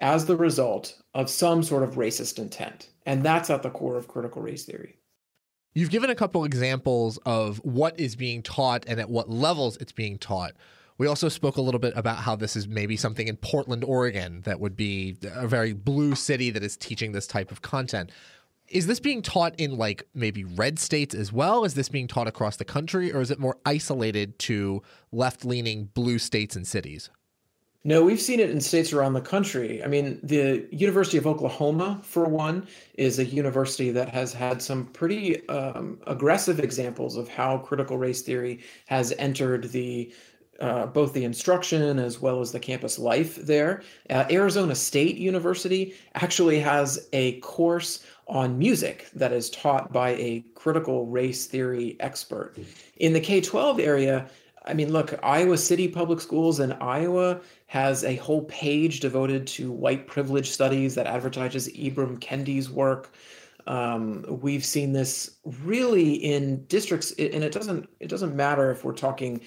as 0.00 0.24
the 0.24 0.36
result 0.36 0.96
of 1.14 1.28
some 1.28 1.62
sort 1.62 1.82
of 1.82 1.96
racist 1.96 2.38
intent. 2.38 2.89
And 3.06 3.22
that's 3.22 3.50
at 3.50 3.62
the 3.62 3.70
core 3.70 3.96
of 3.96 4.08
critical 4.08 4.42
race 4.42 4.64
theory. 4.64 4.96
You've 5.72 5.90
given 5.90 6.10
a 6.10 6.14
couple 6.14 6.44
examples 6.44 7.18
of 7.24 7.58
what 7.58 7.98
is 7.98 8.16
being 8.16 8.42
taught 8.42 8.84
and 8.88 8.98
at 9.00 9.08
what 9.08 9.30
levels 9.30 9.76
it's 9.76 9.92
being 9.92 10.18
taught. 10.18 10.52
We 10.98 11.06
also 11.06 11.28
spoke 11.28 11.56
a 11.56 11.62
little 11.62 11.80
bit 11.80 11.94
about 11.96 12.18
how 12.18 12.36
this 12.36 12.56
is 12.56 12.68
maybe 12.68 12.96
something 12.96 13.26
in 13.26 13.36
Portland, 13.36 13.84
Oregon, 13.84 14.42
that 14.42 14.60
would 14.60 14.76
be 14.76 15.16
a 15.34 15.46
very 15.46 15.72
blue 15.72 16.14
city 16.14 16.50
that 16.50 16.62
is 16.62 16.76
teaching 16.76 17.12
this 17.12 17.26
type 17.26 17.50
of 17.50 17.62
content. 17.62 18.10
Is 18.68 18.86
this 18.86 19.00
being 19.00 19.22
taught 19.22 19.58
in 19.58 19.78
like 19.78 20.06
maybe 20.12 20.44
red 20.44 20.78
states 20.78 21.14
as 21.14 21.32
well? 21.32 21.64
Is 21.64 21.74
this 21.74 21.88
being 21.88 22.06
taught 22.06 22.28
across 22.28 22.56
the 22.56 22.64
country, 22.64 23.12
or 23.12 23.20
is 23.20 23.30
it 23.30 23.38
more 23.38 23.56
isolated 23.64 24.38
to 24.40 24.82
left 25.10 25.44
leaning 25.44 25.86
blue 25.86 26.18
states 26.18 26.54
and 26.54 26.66
cities? 26.66 27.10
No, 27.82 28.04
we've 28.04 28.20
seen 28.20 28.40
it 28.40 28.50
in 28.50 28.60
states 28.60 28.92
around 28.92 29.14
the 29.14 29.22
country. 29.22 29.82
I 29.82 29.86
mean, 29.86 30.20
the 30.22 30.66
University 30.70 31.16
of 31.16 31.26
Oklahoma, 31.26 31.98
for 32.02 32.26
one, 32.26 32.66
is 32.94 33.18
a 33.18 33.24
university 33.24 33.90
that 33.90 34.10
has 34.10 34.34
had 34.34 34.60
some 34.60 34.86
pretty 34.86 35.48
um, 35.48 35.98
aggressive 36.06 36.60
examples 36.60 37.16
of 37.16 37.28
how 37.28 37.56
critical 37.58 37.96
race 37.96 38.20
theory 38.20 38.60
has 38.86 39.14
entered 39.18 39.70
the 39.72 40.12
uh, 40.60 40.84
both 40.84 41.14
the 41.14 41.24
instruction 41.24 41.98
as 41.98 42.20
well 42.20 42.42
as 42.42 42.52
the 42.52 42.60
campus 42.60 42.98
life 42.98 43.36
there. 43.36 43.82
Uh, 44.10 44.26
Arizona 44.30 44.74
State 44.74 45.16
University 45.16 45.94
actually 46.16 46.60
has 46.60 47.08
a 47.14 47.40
course 47.40 48.04
on 48.28 48.58
music 48.58 49.08
that 49.14 49.32
is 49.32 49.48
taught 49.48 49.90
by 49.90 50.10
a 50.10 50.44
critical 50.54 51.06
race 51.06 51.46
theory 51.46 51.96
expert. 52.00 52.58
In 52.98 53.14
the 53.14 53.20
K 53.20 53.40
12 53.40 53.80
area, 53.80 54.28
I 54.66 54.74
mean, 54.74 54.92
look, 54.92 55.18
Iowa 55.22 55.56
City 55.56 55.88
Public 55.88 56.20
Schools 56.20 56.60
in 56.60 56.72
Iowa 56.74 57.40
has 57.70 58.02
a 58.02 58.16
whole 58.16 58.42
page 58.46 58.98
devoted 58.98 59.46
to 59.46 59.70
white 59.70 60.08
privilege 60.08 60.50
studies 60.50 60.96
that 60.96 61.06
advertises 61.06 61.68
Ibram 61.68 62.18
Kendi's 62.18 62.68
work. 62.68 63.12
Um, 63.68 64.24
we've 64.42 64.64
seen 64.64 64.92
this 64.92 65.36
really 65.62 66.14
in 66.14 66.64
districts, 66.64 67.12
and 67.12 67.44
it 67.44 67.52
doesn't 67.52 67.88
it 68.00 68.08
doesn't 68.08 68.34
matter 68.34 68.72
if 68.72 68.82
we're 68.82 68.92
talking, 68.92 69.40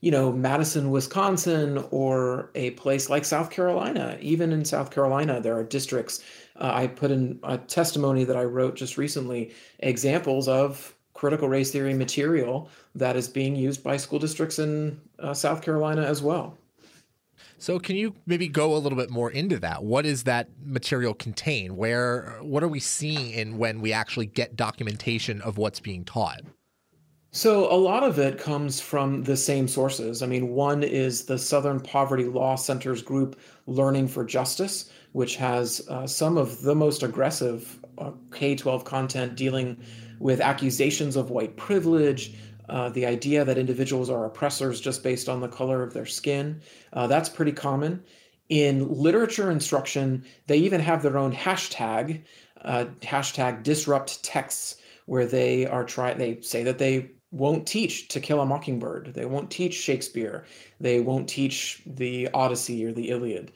you 0.00 0.10
know, 0.10 0.32
Madison, 0.32 0.90
Wisconsin, 0.90 1.84
or 1.90 2.50
a 2.54 2.70
place 2.70 3.10
like 3.10 3.26
South 3.26 3.50
Carolina. 3.50 4.16
Even 4.22 4.52
in 4.52 4.64
South 4.64 4.90
Carolina, 4.90 5.38
there 5.38 5.54
are 5.54 5.62
districts. 5.62 6.24
Uh, 6.58 6.70
I 6.72 6.86
put 6.86 7.10
in 7.10 7.38
a 7.42 7.58
testimony 7.58 8.24
that 8.24 8.38
I 8.38 8.44
wrote 8.44 8.76
just 8.76 8.96
recently 8.96 9.52
examples 9.80 10.48
of 10.48 10.94
critical 11.12 11.46
race 11.46 11.72
theory 11.72 11.92
material 11.92 12.70
that 12.94 13.16
is 13.16 13.28
being 13.28 13.54
used 13.54 13.84
by 13.84 13.98
school 13.98 14.18
districts 14.18 14.58
in 14.58 14.98
uh, 15.18 15.34
South 15.34 15.60
Carolina 15.60 16.04
as 16.04 16.22
well. 16.22 16.56
So 17.58 17.78
can 17.78 17.96
you 17.96 18.14
maybe 18.26 18.48
go 18.48 18.74
a 18.74 18.78
little 18.78 18.98
bit 18.98 19.10
more 19.10 19.30
into 19.30 19.58
that? 19.60 19.82
What 19.82 20.04
does 20.04 20.24
that 20.24 20.48
material 20.64 21.14
contain? 21.14 21.76
Where 21.76 22.38
what 22.42 22.62
are 22.62 22.68
we 22.68 22.80
seeing 22.80 23.30
in 23.30 23.58
when 23.58 23.80
we 23.80 23.92
actually 23.92 24.26
get 24.26 24.56
documentation 24.56 25.40
of 25.40 25.56
what's 25.56 25.80
being 25.80 26.04
taught? 26.04 26.42
So 27.32 27.70
a 27.70 27.76
lot 27.76 28.02
of 28.02 28.18
it 28.18 28.38
comes 28.38 28.80
from 28.80 29.24
the 29.24 29.36
same 29.36 29.68
sources. 29.68 30.22
I 30.22 30.26
mean, 30.26 30.48
one 30.48 30.82
is 30.82 31.24
the 31.24 31.38
Southern 31.38 31.80
Poverty 31.80 32.24
Law 32.24 32.56
Center's 32.56 33.02
group 33.02 33.38
Learning 33.66 34.08
for 34.08 34.24
Justice, 34.24 34.90
which 35.12 35.36
has 35.36 35.86
uh, 35.90 36.06
some 36.06 36.38
of 36.38 36.62
the 36.62 36.74
most 36.74 37.02
aggressive 37.02 37.78
uh, 37.98 38.12
K-12 38.32 38.84
content 38.84 39.34
dealing 39.34 39.76
with 40.18 40.40
accusations 40.40 41.14
of 41.14 41.30
white 41.30 41.56
privilege, 41.56 42.34
uh, 42.68 42.88
the 42.90 43.06
idea 43.06 43.44
that 43.44 43.58
individuals 43.58 44.10
are 44.10 44.24
oppressors 44.24 44.80
just 44.80 45.02
based 45.02 45.28
on 45.28 45.40
the 45.40 45.48
color 45.48 45.82
of 45.82 45.92
their 45.92 46.06
skin. 46.06 46.60
Uh, 46.92 47.06
that's 47.06 47.28
pretty 47.28 47.52
common. 47.52 48.02
In 48.48 48.88
literature 48.92 49.50
instruction, 49.50 50.24
they 50.46 50.58
even 50.58 50.80
have 50.80 51.02
their 51.02 51.18
own 51.18 51.32
hashtag, 51.32 52.22
uh, 52.62 52.86
hashtag 53.02 53.62
disrupt 53.62 54.22
texts, 54.22 54.76
where 55.06 55.26
they 55.26 55.66
are 55.66 55.84
trying, 55.84 56.18
they 56.18 56.40
say 56.40 56.62
that 56.64 56.78
they 56.78 57.10
won't 57.30 57.66
teach 57.66 58.08
To 58.08 58.20
Kill 58.20 58.40
a 58.40 58.46
Mockingbird. 58.46 59.14
They 59.14 59.24
won't 59.24 59.50
teach 59.50 59.74
Shakespeare. 59.74 60.44
They 60.80 61.00
won't 61.00 61.28
teach 61.28 61.82
the 61.86 62.28
Odyssey 62.32 62.84
or 62.84 62.92
the 62.92 63.10
Iliad. 63.10 63.52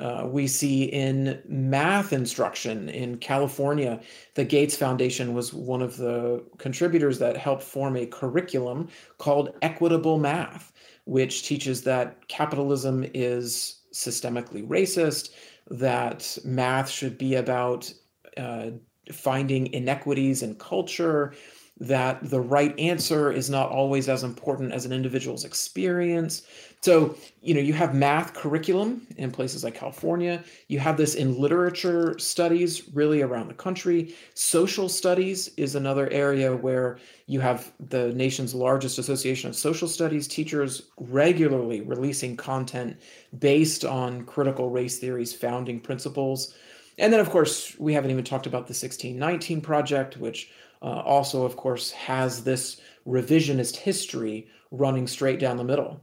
Uh, 0.00 0.26
we 0.26 0.46
see 0.46 0.84
in 0.84 1.42
math 1.46 2.12
instruction 2.12 2.88
in 2.88 3.18
California, 3.18 4.00
the 4.34 4.44
Gates 4.44 4.74
Foundation 4.74 5.34
was 5.34 5.52
one 5.52 5.82
of 5.82 5.98
the 5.98 6.42
contributors 6.56 7.18
that 7.18 7.36
helped 7.36 7.62
form 7.62 7.96
a 7.96 8.06
curriculum 8.06 8.88
called 9.18 9.54
Equitable 9.60 10.18
Math, 10.18 10.72
which 11.04 11.42
teaches 11.42 11.82
that 11.82 12.26
capitalism 12.28 13.04
is 13.12 13.82
systemically 13.92 14.66
racist, 14.66 15.30
that 15.70 16.38
math 16.44 16.88
should 16.88 17.18
be 17.18 17.34
about 17.34 17.92
uh, 18.38 18.70
finding 19.12 19.66
inequities 19.74 20.42
in 20.42 20.54
culture, 20.54 21.34
that 21.80 22.18
the 22.28 22.40
right 22.40 22.78
answer 22.78 23.32
is 23.32 23.48
not 23.48 23.70
always 23.70 24.08
as 24.08 24.22
important 24.22 24.72
as 24.72 24.84
an 24.84 24.92
individual's 24.92 25.46
experience. 25.46 26.42
So, 26.82 27.16
you 27.40 27.54
know, 27.54 27.60
you 27.60 27.72
have 27.72 27.94
math 27.94 28.34
curriculum 28.34 29.06
in 29.16 29.30
places 29.30 29.64
like 29.64 29.74
California. 29.74 30.44
You 30.68 30.78
have 30.78 30.98
this 30.98 31.14
in 31.14 31.40
literature 31.40 32.18
studies 32.18 32.88
really 32.94 33.22
around 33.22 33.48
the 33.48 33.54
country. 33.54 34.14
Social 34.34 34.90
studies 34.90 35.48
is 35.56 35.74
another 35.74 36.08
area 36.10 36.54
where 36.54 36.98
you 37.26 37.40
have 37.40 37.72
the 37.88 38.12
nation's 38.12 38.54
largest 38.54 38.98
association 38.98 39.48
of 39.48 39.56
social 39.56 39.88
studies 39.88 40.28
teachers 40.28 40.82
regularly 40.98 41.80
releasing 41.80 42.36
content 42.36 42.98
based 43.38 43.86
on 43.86 44.24
critical 44.24 44.68
race 44.68 44.98
theory's 44.98 45.34
founding 45.34 45.80
principles. 45.80 46.54
And 46.98 47.10
then, 47.10 47.20
of 47.20 47.30
course, 47.30 47.74
we 47.78 47.94
haven't 47.94 48.10
even 48.10 48.24
talked 48.24 48.46
about 48.46 48.66
the 48.66 48.74
1619 48.74 49.62
Project, 49.62 50.18
which 50.18 50.50
uh, 50.82 51.02
also, 51.04 51.44
of 51.44 51.56
course, 51.56 51.90
has 51.92 52.44
this 52.44 52.80
revisionist 53.06 53.76
history 53.76 54.48
running 54.70 55.06
straight 55.06 55.38
down 55.38 55.56
the 55.56 55.64
middle. 55.64 56.00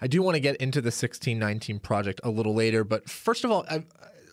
I 0.00 0.06
do 0.06 0.22
want 0.22 0.34
to 0.34 0.40
get 0.40 0.56
into 0.56 0.80
the 0.80 0.86
1619 0.86 1.78
project 1.80 2.20
a 2.22 2.30
little 2.30 2.54
later, 2.54 2.84
but 2.84 3.08
first 3.08 3.44
of 3.44 3.50
all, 3.50 3.64
I, 3.68 3.84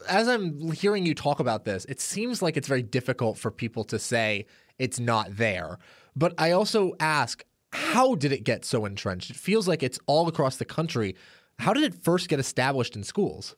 as 0.07 0.27
I'm 0.27 0.71
hearing 0.71 1.05
you 1.05 1.15
talk 1.15 1.39
about 1.39 1.65
this, 1.65 1.85
it 1.85 2.01
seems 2.01 2.41
like 2.41 2.57
it's 2.57 2.67
very 2.67 2.83
difficult 2.83 3.37
for 3.37 3.51
people 3.51 3.83
to 3.85 3.99
say 3.99 4.45
it's 4.77 4.99
not 4.99 5.37
there. 5.37 5.77
But 6.15 6.33
I 6.37 6.51
also 6.51 6.93
ask, 6.99 7.43
how 7.71 8.15
did 8.15 8.31
it 8.31 8.43
get 8.43 8.65
so 8.65 8.85
entrenched? 8.85 9.31
It 9.31 9.35
feels 9.35 9.67
like 9.67 9.83
it's 9.83 9.99
all 10.05 10.27
across 10.27 10.57
the 10.57 10.65
country. 10.65 11.15
How 11.59 11.73
did 11.73 11.83
it 11.83 11.95
first 11.95 12.29
get 12.29 12.39
established 12.39 12.95
in 12.95 13.03
schools? 13.03 13.55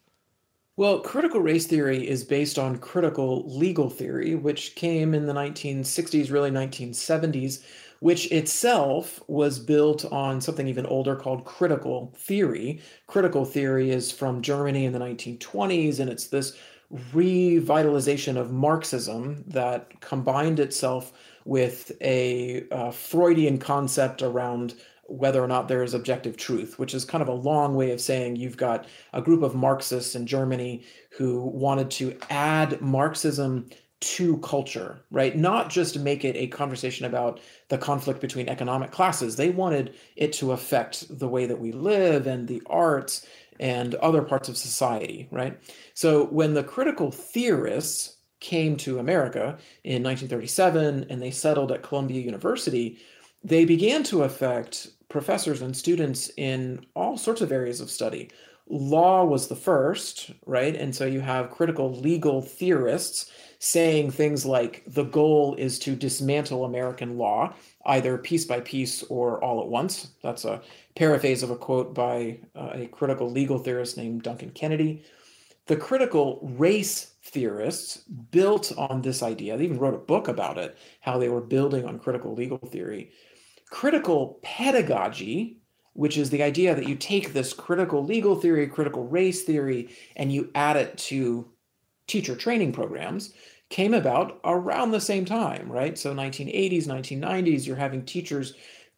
Well, 0.78 1.00
critical 1.00 1.40
race 1.40 1.66
theory 1.68 2.08
is 2.08 2.24
based 2.26 2.60
on 2.60 2.80
critical 2.80 3.44
legal 3.48 3.90
theory, 3.90 4.36
which 4.36 4.76
came 4.76 5.14
in 5.14 5.26
the 5.26 5.34
1960s, 5.34 6.32
really 6.32 6.52
1970s, 6.52 7.62
which 8.02 8.30
itself 8.32 9.24
was 9.28 9.58
built 9.58 10.04
on 10.12 10.42
something 10.42 10.68
even 10.68 10.86
older 10.86 11.16
called 11.16 11.46
critical 11.46 12.14
theory. 12.18 12.82
Critical 13.08 13.46
theory 13.46 13.90
is 13.92 14.12
from 14.12 14.42
Germany 14.42 14.84
in 14.84 14.92
the 14.92 15.00
1920s, 15.00 16.00
and 16.02 16.10
it's 16.10 16.28
this 16.28 16.58
revitalization 17.14 18.38
of 18.38 18.52
Marxism 18.52 19.44
that 19.48 20.02
combined 20.02 20.60
itself 20.60 21.14
with 21.46 21.92
a 22.02 22.68
uh, 22.72 22.92
Freudian 22.92 23.58
concept 23.60 24.22
around 24.22 24.76
whether 25.08 25.44
or 25.44 25.48
not 25.48 25.68
there 25.68 25.84
is 25.84 25.94
objective 25.94 26.36
truth, 26.38 26.80
which 26.80 26.94
is 26.94 27.06
kind 27.06 27.22
of 27.22 27.28
a 27.28 27.34
long 27.34 27.76
way 27.76 27.92
of 27.92 28.02
saying 28.02 28.36
you've 28.36 28.58
got 28.58 28.88
a 29.14 29.22
group 29.22 29.44
of 29.44 29.56
Marxists 29.56 30.16
in 30.16 30.26
Germany 30.26 30.84
who 31.18 31.42
wanted 31.42 31.92
to 31.92 32.18
add 32.30 32.82
Marxism 32.82 33.70
to 34.02 34.38
culture, 34.40 35.00
right? 35.10 35.36
Not 35.36 35.70
just 35.70 36.00
make 36.00 36.26
it 36.26 36.36
a 36.36 36.48
conversation 36.48 37.06
about 37.06 37.40
the 37.70 37.78
conflict 37.78 38.20
between 38.20 38.50
economic 38.50 38.92
classes. 38.92 39.36
They 39.36 39.50
wanted 39.50 39.96
it 40.16 40.34
to 40.34 40.52
affect 40.52 41.06
the 41.20 41.28
way 41.28 41.46
that 41.46 41.60
we 41.60 41.72
live 41.72 42.28
and 42.28 42.48
the 42.48 42.62
arts 42.68 43.26
and 43.60 43.96
other 43.96 44.22
parts 44.22 44.50
of 44.50 44.58
society, 44.58 45.28
right? 45.32 45.58
So 45.94 46.26
when 46.26 46.54
the 46.54 46.64
critical 46.64 47.10
theorists 47.12 48.18
came 48.42 48.76
to 48.78 49.00
America 49.00 49.58
in 49.84 50.04
1937 50.04 51.08
and 51.10 51.22
they 51.22 51.32
settled 51.32 51.72
at 51.72 51.84
Columbia 51.84 52.22
University, 52.22 53.00
they 53.44 53.64
began 53.64 54.04
to 54.04 54.24
affect 54.24 54.90
professors 55.10 55.62
and 55.62 55.76
students 55.76 56.32
in 56.38 56.86
all 56.96 57.18
sorts 57.18 57.42
of 57.42 57.52
areas 57.52 57.82
of 57.82 57.90
study. 57.90 58.30
Law 58.68 59.24
was 59.24 59.48
the 59.48 59.56
first, 59.56 60.32
right? 60.46 60.76
And 60.76 60.96
so 60.96 61.06
you 61.06 61.22
have 61.22 61.52
critical 61.52 61.94
legal 61.94 62.42
theorists 62.42 63.32
saying 63.60 64.12
things 64.12 64.46
like 64.46 64.84
the 64.88 65.04
goal 65.04 65.56
is 65.56 65.78
to 65.80 65.96
dismantle 65.96 66.66
American 66.66 67.18
law, 67.18 67.54
either 67.86 68.18
piece 68.18 68.46
by 68.46 68.60
piece 68.62 69.04
or 69.04 69.44
all 69.44 69.62
at 69.62 69.68
once. 69.68 70.10
That's 70.24 70.46
a 70.46 70.62
paraphrase 70.96 71.44
of 71.44 71.52
a 71.52 71.56
quote 71.56 71.94
by 71.94 72.40
uh, 72.56 72.72
a 72.74 72.88
critical 72.88 73.30
legal 73.30 73.60
theorist 73.60 73.98
named 73.98 74.24
Duncan 74.24 74.50
Kennedy. 74.50 75.04
The 75.68 75.76
critical 75.76 76.40
race 76.58 77.14
theorists 77.24 77.98
built 78.32 78.72
on 78.78 79.02
this 79.02 79.22
idea. 79.22 79.58
They 79.58 79.66
even 79.66 79.80
wrote 79.80 79.96
a 79.96 80.00
book 80.00 80.28
about 80.28 80.58
it, 80.58 80.78
how 81.02 81.18
they 81.18 81.30
were 81.30 81.42
building 81.42 81.86
on 81.86 82.00
critical 82.00 82.34
legal 82.34 82.58
theory 82.58 83.12
critical 83.76 84.40
pedagogy, 84.42 85.58
which 85.96 86.18
is 86.18 86.30
the 86.30 86.42
idea 86.42 86.74
that 86.74 86.88
you 86.88 86.96
take 86.96 87.34
this 87.34 87.52
critical 87.52 88.02
legal 88.06 88.34
theory, 88.34 88.66
critical 88.68 89.06
race 89.06 89.44
theory, 89.44 89.90
and 90.16 90.32
you 90.32 90.50
add 90.56 90.78
it 90.78 90.98
to 90.98 91.46
teacher 92.08 92.38
training 92.38 92.72
programs, 92.72 93.34
came 93.70 93.94
about 93.94 94.40
around 94.46 94.92
the 94.92 95.02
same 95.02 95.26
time, 95.26 95.70
right? 95.70 95.98
So 95.98 96.16
1980s, 96.16 96.88
1990s, 96.88 97.68
you're 97.68 97.76
having 97.76 98.06
teachers 98.06 98.54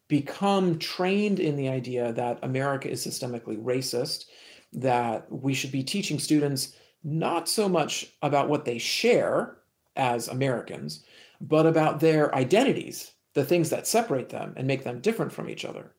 become 0.06 0.78
trained 0.78 1.40
in 1.40 1.56
the 1.56 1.68
idea 1.68 2.12
that 2.12 2.38
America 2.44 2.88
is 2.88 3.04
systemically 3.04 3.60
racist, 3.60 4.26
that 4.72 5.26
we 5.28 5.54
should 5.54 5.72
be 5.72 5.82
teaching 5.82 6.20
students 6.20 6.76
not 7.02 7.48
so 7.48 7.68
much 7.68 8.14
about 8.22 8.48
what 8.48 8.64
they 8.64 8.78
share 8.78 9.56
as 9.96 10.28
Americans, 10.28 11.02
but 11.40 11.66
about 11.66 11.98
their 11.98 12.32
identities 12.32 13.10
the 13.38 13.44
things 13.44 13.70
that 13.70 13.86
separate 13.86 14.30
them 14.30 14.52
and 14.56 14.66
make 14.66 14.82
them 14.82 15.00
different 15.00 15.32
from 15.32 15.48
each 15.48 15.64
other. 15.64 15.92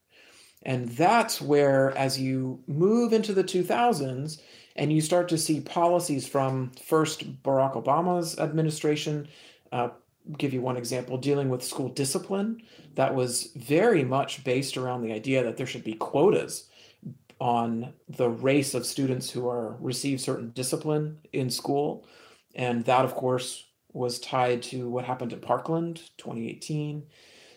And 0.63 0.89
that's 0.89 1.41
where, 1.41 1.97
as 1.97 2.19
you 2.19 2.61
move 2.67 3.13
into 3.13 3.33
the 3.33 3.45
2000s 3.45 4.41
and 4.75 4.91
you 4.91 4.99
start 4.99 5.29
to 5.29 5.37
see 5.37 5.61
policies 5.61 6.27
from 6.27 6.71
first 6.83 7.41
Barack 7.41 7.81
Obama's 7.81 8.37
administration, 8.37 9.29
uh, 9.71 9.89
give 10.37 10.53
you 10.53 10.59
one 10.59 10.75
example, 10.75 11.17
dealing 11.17 11.47
with 11.47 11.63
school 11.63 11.87
discipline, 11.87 12.61
that 12.95 13.15
was 13.15 13.51
very 13.55 14.03
much 14.03 14.43
based 14.43 14.75
around 14.75 15.01
the 15.01 15.13
idea 15.13 15.41
that 15.41 15.55
there 15.55 15.65
should 15.65 15.85
be 15.85 15.93
quotas 15.93 16.67
on 17.39 17.93
the 18.09 18.29
race 18.29 18.73
of 18.73 18.85
students 18.85 19.31
who 19.31 19.47
are 19.47 19.77
receive 19.79 20.19
certain 20.19 20.49
discipline 20.49 21.19
in 21.31 21.49
school. 21.49 22.05
And 22.53 22.83
that, 22.83 23.05
of 23.05 23.15
course, 23.15 23.63
was 23.93 24.19
tied 24.19 24.61
to 24.63 24.89
what 24.89 25.05
happened 25.05 25.33
at 25.33 25.41
Parkland 25.41 26.01
2018. 26.17 27.03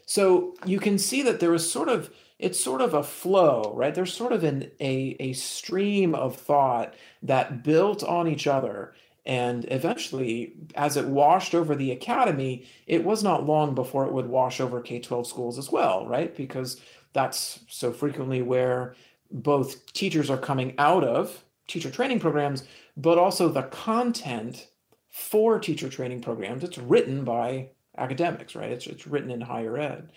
So 0.07 0.55
you 0.65 0.81
can 0.81 0.99
see 0.99 1.23
that 1.23 1.41
there 1.41 1.51
was 1.51 1.71
sort 1.71 1.89
of 1.89 2.11
it's 2.39 2.59
sort 2.59 2.81
of 2.81 2.93
a 2.93 3.05
flow, 3.05 3.73
right? 3.77 3.95
There's 3.95 4.13
sort 4.13 4.33
of 4.33 4.45
an 4.45 4.71
a 4.81 5.17
a 5.21 5.33
stream 5.33 6.15
of 6.15 6.37
thought 6.37 6.95
that 7.23 7.63
built 7.63 8.03
on 8.03 8.29
each 8.29 8.47
other. 8.47 8.95
And 9.25 9.65
eventually, 9.71 10.55
as 10.75 10.97
it 10.97 11.07
washed 11.07 11.55
over 11.55 11.77
the 11.77 11.93
academy, 11.93 12.67
it 12.89 13.05
was 13.05 13.23
not 13.23 13.47
long 13.47 13.75
before 13.75 14.05
it 14.05 14.13
would 14.13 14.27
wash 14.27 14.61
over 14.61 14.81
K 14.81 14.99
12 14.99 15.27
schools 15.29 15.59
as 15.59 15.71
well, 15.71 16.07
right? 16.07 16.35
Because 16.37 16.81
that's 17.13 17.61
so 17.69 17.93
frequently 17.93 18.43
where 18.43 18.97
both 19.31 19.93
teachers 19.93 20.29
are 20.31 20.39
coming 20.39 20.75
out 20.79 21.05
of 21.05 21.45
teacher 21.69 21.91
training 21.91 22.21
programs, 22.21 22.65
but 22.97 23.19
also 23.19 23.49
the 23.49 23.63
content 23.63 24.69
for 25.09 25.59
teacher 25.59 25.89
training 25.89 26.21
programs. 26.21 26.65
It's 26.65 26.79
written 26.79 27.23
by 27.25 27.69
academics, 27.97 28.55
right? 28.55 28.71
It's, 28.71 28.87
it's 28.87 29.07
written 29.07 29.31
in 29.31 29.41
higher 29.41 29.77
ed. 29.79 30.11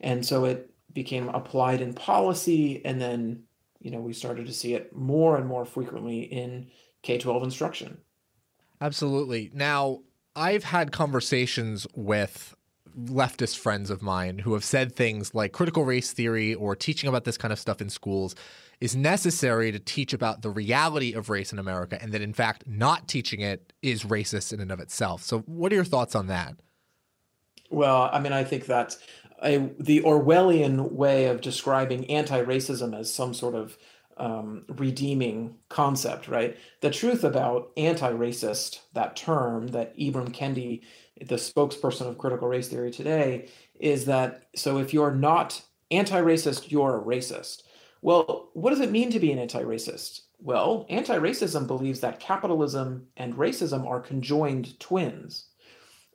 And 0.00 0.24
so 0.24 0.44
it 0.44 0.70
became 0.92 1.28
applied 1.28 1.80
in 1.80 1.94
policy. 1.94 2.84
And 2.84 3.00
then, 3.00 3.44
you 3.80 3.90
know, 3.90 4.00
we 4.00 4.12
started 4.12 4.46
to 4.46 4.52
see 4.52 4.74
it 4.74 4.94
more 4.94 5.36
and 5.36 5.46
more 5.46 5.64
frequently 5.64 6.20
in 6.20 6.68
K 7.02 7.18
12 7.18 7.42
instruction. 7.44 7.98
Absolutely. 8.80 9.50
Now, 9.52 10.00
I've 10.36 10.64
had 10.64 10.92
conversations 10.92 11.86
with 11.94 12.54
leftist 12.96 13.58
friends 13.58 13.90
of 13.90 14.02
mine 14.02 14.38
who 14.38 14.54
have 14.54 14.64
said 14.64 14.94
things 14.94 15.34
like 15.34 15.52
critical 15.52 15.84
race 15.84 16.12
theory 16.12 16.54
or 16.54 16.74
teaching 16.74 17.08
about 17.08 17.24
this 17.24 17.38
kind 17.38 17.52
of 17.52 17.58
stuff 17.58 17.80
in 17.80 17.88
schools 17.88 18.34
is 18.80 18.94
necessary 18.96 19.72
to 19.72 19.78
teach 19.78 20.12
about 20.12 20.42
the 20.42 20.50
reality 20.50 21.12
of 21.12 21.28
race 21.28 21.52
in 21.52 21.58
America, 21.58 21.98
and 22.00 22.12
that 22.12 22.22
in 22.22 22.32
fact, 22.32 22.64
not 22.66 23.08
teaching 23.08 23.40
it 23.40 23.72
is 23.82 24.04
racist 24.04 24.52
in 24.52 24.60
and 24.60 24.70
of 24.70 24.80
itself. 24.80 25.22
So, 25.22 25.40
what 25.40 25.72
are 25.72 25.74
your 25.74 25.84
thoughts 25.84 26.14
on 26.14 26.28
that? 26.28 26.54
Well, 27.70 28.08
I 28.12 28.20
mean, 28.20 28.32
I 28.32 28.44
think 28.44 28.66
that 28.66 28.96
a, 29.42 29.70
the 29.78 30.00
Orwellian 30.02 30.92
way 30.92 31.26
of 31.26 31.40
describing 31.40 32.10
anti 32.10 32.42
racism 32.42 32.98
as 32.98 33.12
some 33.12 33.34
sort 33.34 33.54
of 33.54 33.76
um, 34.16 34.64
redeeming 34.68 35.56
concept, 35.68 36.28
right? 36.28 36.56
The 36.80 36.90
truth 36.90 37.24
about 37.24 37.70
anti 37.76 38.10
racist, 38.10 38.80
that 38.94 39.16
term 39.16 39.68
that 39.68 39.96
Ibram 39.96 40.34
Kendi, 40.34 40.82
the 41.20 41.36
spokesperson 41.36 42.08
of 42.08 42.18
critical 42.18 42.48
race 42.48 42.68
theory 42.68 42.90
today, 42.90 43.48
is 43.78 44.06
that 44.06 44.48
so 44.56 44.78
if 44.78 44.92
you're 44.92 45.14
not 45.14 45.62
anti 45.90 46.20
racist, 46.20 46.70
you're 46.70 46.96
a 46.96 47.04
racist. 47.04 47.62
Well, 48.02 48.50
what 48.54 48.70
does 48.70 48.80
it 48.80 48.92
mean 48.92 49.10
to 49.10 49.20
be 49.20 49.32
an 49.32 49.38
anti 49.38 49.62
racist? 49.62 50.22
Well, 50.40 50.86
anti 50.88 51.16
racism 51.16 51.66
believes 51.66 52.00
that 52.00 52.20
capitalism 52.20 53.06
and 53.16 53.34
racism 53.34 53.86
are 53.86 54.00
conjoined 54.00 54.78
twins. 54.78 55.47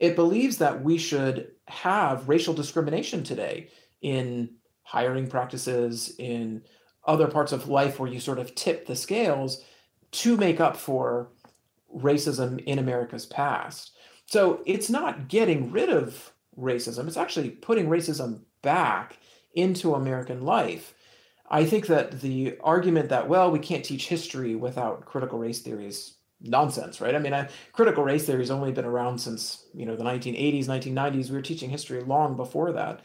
It 0.04 0.18
believes 0.18 0.58
that 0.58 0.84
we 0.84 0.98
should 0.98 1.52
have 1.70 2.28
racial 2.28 2.54
discrimination 2.54 3.24
today 3.24 3.70
in 4.02 4.50
hiring 4.82 5.28
practices, 5.28 6.14
in 6.20 6.64
other 7.08 7.30
parts 7.30 7.54
of 7.54 7.70
life 7.70 8.02
where 8.02 8.12
you 8.12 8.20
sort 8.20 8.38
of 8.38 8.54
tip 8.54 8.86
the 8.86 8.98
scales 8.98 9.64
to 10.12 10.36
make 10.36 10.60
up 10.60 10.76
for 10.76 11.30
racism 11.96 12.62
in 12.66 12.80
America's 12.80 13.26
past. 13.26 13.94
So 14.26 14.62
it's 14.66 14.90
not 14.90 15.30
getting 15.30 15.72
rid 15.72 15.88
of 15.88 16.34
racism, 16.60 17.08
it's 17.08 17.16
actually 17.16 17.52
putting 17.52 17.88
racism 17.88 18.42
back 18.62 19.18
into 19.56 19.96
American 19.96 20.42
life. 20.42 20.94
I 21.50 21.64
think 21.64 21.88
that 21.88 22.20
the 22.20 22.58
argument 22.62 23.08
that 23.08 23.30
well 23.30 23.50
we 23.50 23.60
can't 23.60 23.86
teach 23.86 24.10
history 24.10 24.54
without 24.54 25.06
critical 25.06 25.40
race 25.40 25.62
theory 25.62 25.86
is 25.86 26.16
nonsense, 26.44 27.02
right? 27.02 27.16
I 27.16 27.20
mean, 27.20 27.34
I, 27.34 27.50
critical 27.72 28.04
race 28.04 28.26
theory 28.26 28.40
has 28.40 28.52
only 28.52 28.72
been 28.72 28.86
around 28.86 29.20
since 29.20 29.66
you 29.74 29.86
know 29.86 29.96
the 29.96 30.04
1980s, 30.04 30.66
1990s. 30.66 31.30
We 31.30 31.36
were 31.36 31.42
teaching 31.42 31.70
history 31.70 32.02
long 32.02 32.36
before 32.36 32.74
that, 32.74 33.02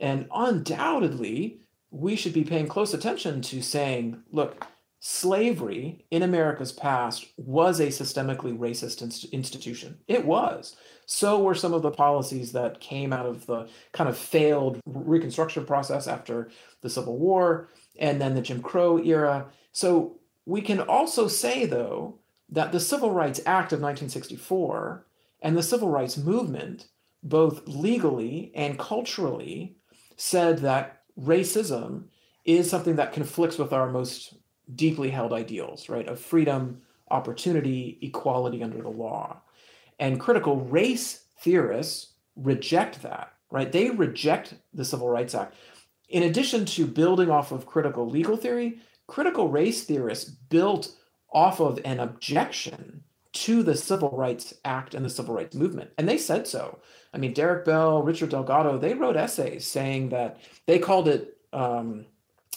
and 0.00 0.28
undoubtedly 0.32 1.60
we 1.90 2.16
should 2.16 2.32
be 2.32 2.44
paying 2.44 2.68
close 2.68 2.92
attention 2.94 3.40
to 3.40 3.62
saying, 3.62 4.22
look, 4.30 4.66
slavery 5.00 6.04
in 6.10 6.22
America's 6.22 6.72
past 6.72 7.26
was 7.36 7.80
a 7.80 7.86
systemically 7.86 8.56
racist 8.56 9.02
inst- 9.02 9.24
institution. 9.26 9.98
It 10.08 10.24
was. 10.24 10.76
So 11.06 11.40
were 11.40 11.54
some 11.54 11.72
of 11.72 11.82
the 11.82 11.90
policies 11.90 12.52
that 12.52 12.80
came 12.80 13.12
out 13.12 13.26
of 13.26 13.46
the 13.46 13.68
kind 13.92 14.10
of 14.10 14.18
failed 14.18 14.80
Reconstruction 14.84 15.64
process 15.64 16.08
after 16.08 16.50
the 16.82 16.90
Civil 16.90 17.18
War 17.18 17.68
and 17.98 18.20
then 18.20 18.34
the 18.34 18.42
Jim 18.42 18.62
Crow 18.62 18.98
era. 18.98 19.46
So 19.72 20.18
we 20.44 20.60
can 20.60 20.80
also 20.80 21.28
say, 21.28 21.66
though, 21.66 22.18
that 22.50 22.72
the 22.72 22.80
Civil 22.80 23.10
Rights 23.10 23.40
Act 23.40 23.72
of 23.72 23.80
1964 23.80 25.06
and 25.42 25.56
the 25.56 25.62
Civil 25.62 25.88
Rights 25.88 26.16
Movement, 26.16 26.88
both 27.22 27.66
legally 27.66 28.52
and 28.54 28.78
culturally, 28.78 29.76
said 30.16 30.58
that 30.58 31.02
racism 31.20 32.04
is 32.44 32.70
something 32.70 32.96
that 32.96 33.12
conflicts 33.12 33.58
with 33.58 33.72
our 33.72 33.90
most 33.90 34.34
deeply 34.74 35.10
held 35.10 35.32
ideals, 35.32 35.88
right, 35.88 36.08
of 36.08 36.20
freedom, 36.20 36.80
opportunity, 37.10 37.98
equality 38.02 38.62
under 38.62 38.82
the 38.82 38.88
law. 38.88 39.40
And 39.98 40.20
critical 40.20 40.60
race 40.60 41.24
theorists 41.40 42.12
reject 42.36 43.02
that, 43.02 43.32
right? 43.50 43.70
They 43.70 43.90
reject 43.90 44.54
the 44.74 44.84
Civil 44.84 45.08
Rights 45.08 45.34
Act. 45.34 45.54
In 46.08 46.24
addition 46.24 46.64
to 46.66 46.86
building 46.86 47.30
off 47.30 47.52
of 47.52 47.66
critical 47.66 48.08
legal 48.08 48.36
theory, 48.36 48.80
critical 49.06 49.48
race 49.48 49.84
theorists 49.84 50.30
built 50.30 50.92
off 51.32 51.60
of 51.60 51.80
an 51.84 52.00
objection 52.00 53.02
to 53.32 53.62
the 53.62 53.76
Civil 53.76 54.10
Rights 54.10 54.54
Act 54.64 54.94
and 54.94 55.04
the 55.04 55.10
Civil 55.10 55.34
Rights 55.34 55.54
Movement. 55.54 55.90
And 55.98 56.08
they 56.08 56.16
said 56.16 56.46
so. 56.46 56.78
I 57.12 57.18
mean, 57.18 57.34
Derek 57.34 57.64
Bell, 57.64 58.02
Richard 58.02 58.30
Delgado, 58.30 58.78
they 58.78 58.94
wrote 58.94 59.16
essays 59.16 59.66
saying 59.66 60.08
that 60.10 60.38
they 60.66 60.78
called 60.78 61.08
it 61.08 61.36
um, 61.52 62.06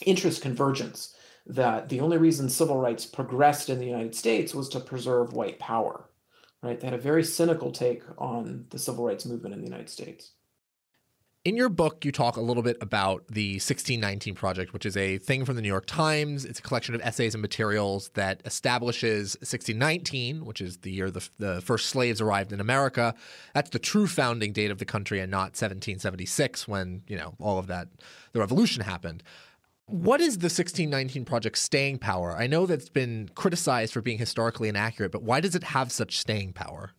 interest 0.06 0.42
convergence, 0.42 1.16
that 1.48 1.90
the 1.90 2.00
only 2.00 2.18
reason 2.18 2.50
civil 2.50 2.78
rights 2.78 3.06
progressed 3.06 3.70
in 3.70 3.80
the 3.80 3.86
United 3.86 4.16
States 4.16 4.56
was 4.56 4.70
to 4.70 4.80
preserve 4.80 5.34
white 5.34 5.60
power, 5.60 6.06
right? 6.62 6.80
They 6.80 6.88
had 6.88 6.94
a 6.94 7.02
very 7.02 7.24
cynical 7.24 7.72
take 7.72 8.04
on 8.18 8.66
the 8.70 8.80
civil 8.80 9.06
rights 9.06 9.26
movement 9.26 9.54
in 9.54 9.62
the 9.62 9.68
United 9.68 9.90
States. 9.90 10.32
In 11.46 11.56
your 11.56 11.70
book, 11.70 12.04
you 12.04 12.12
talk 12.12 12.36
a 12.36 12.42
little 12.42 12.62
bit 12.62 12.76
about 12.82 13.26
the 13.30 13.54
1619 13.54 14.36
Project, 14.36 14.74
which 14.74 14.86
is 14.86 14.98
a 14.98 15.20
thing 15.20 15.46
from 15.46 15.56
the 15.56 15.62
New 15.62 15.70
York 15.70 15.86
Times. 15.86 16.44
It's 16.44 16.60
a 16.60 16.62
collection 16.62 16.96
of 16.96 17.02
essays 17.02 17.34
and 17.34 17.42
materials 17.42 18.10
that 18.16 18.42
establishes 18.44 19.36
1619, 19.36 20.44
which 20.44 20.60
is 20.60 20.80
the 20.80 20.92
year 20.92 21.10
the, 21.10 21.26
the 21.38 21.62
first 21.62 21.88
slaves 21.88 22.20
arrived 22.20 22.52
in 22.52 22.60
America. 22.60 23.16
That's 23.54 23.70
the 23.70 23.80
true 23.80 24.06
founding 24.06 24.52
date 24.52 24.70
of 24.70 24.80
the 24.80 24.86
country 24.86 25.22
and 25.22 25.32
not 25.32 25.56
1776 25.56 26.68
when, 26.68 27.04
you 27.08 27.16
know, 27.16 27.36
all 27.40 27.58
of 27.58 27.68
that, 27.68 27.88
the 28.34 28.40
revolution 28.42 28.84
happened. 28.84 29.24
What 29.86 30.20
is 30.20 30.40
the 30.40 30.48
1619 30.48 31.24
Project's 31.24 31.62
staying 31.62 32.00
power? 32.00 32.36
I 32.38 32.48
know 32.48 32.66
that's 32.66 32.90
been 32.90 33.30
criticized 33.34 33.94
for 33.94 34.02
being 34.02 34.18
historically 34.18 34.68
inaccurate, 34.68 35.14
but 35.14 35.24
why 35.24 35.40
does 35.40 35.56
it 35.56 35.64
have 35.64 35.90
such 35.90 36.20
staying 36.20 36.52
power? 36.52 36.92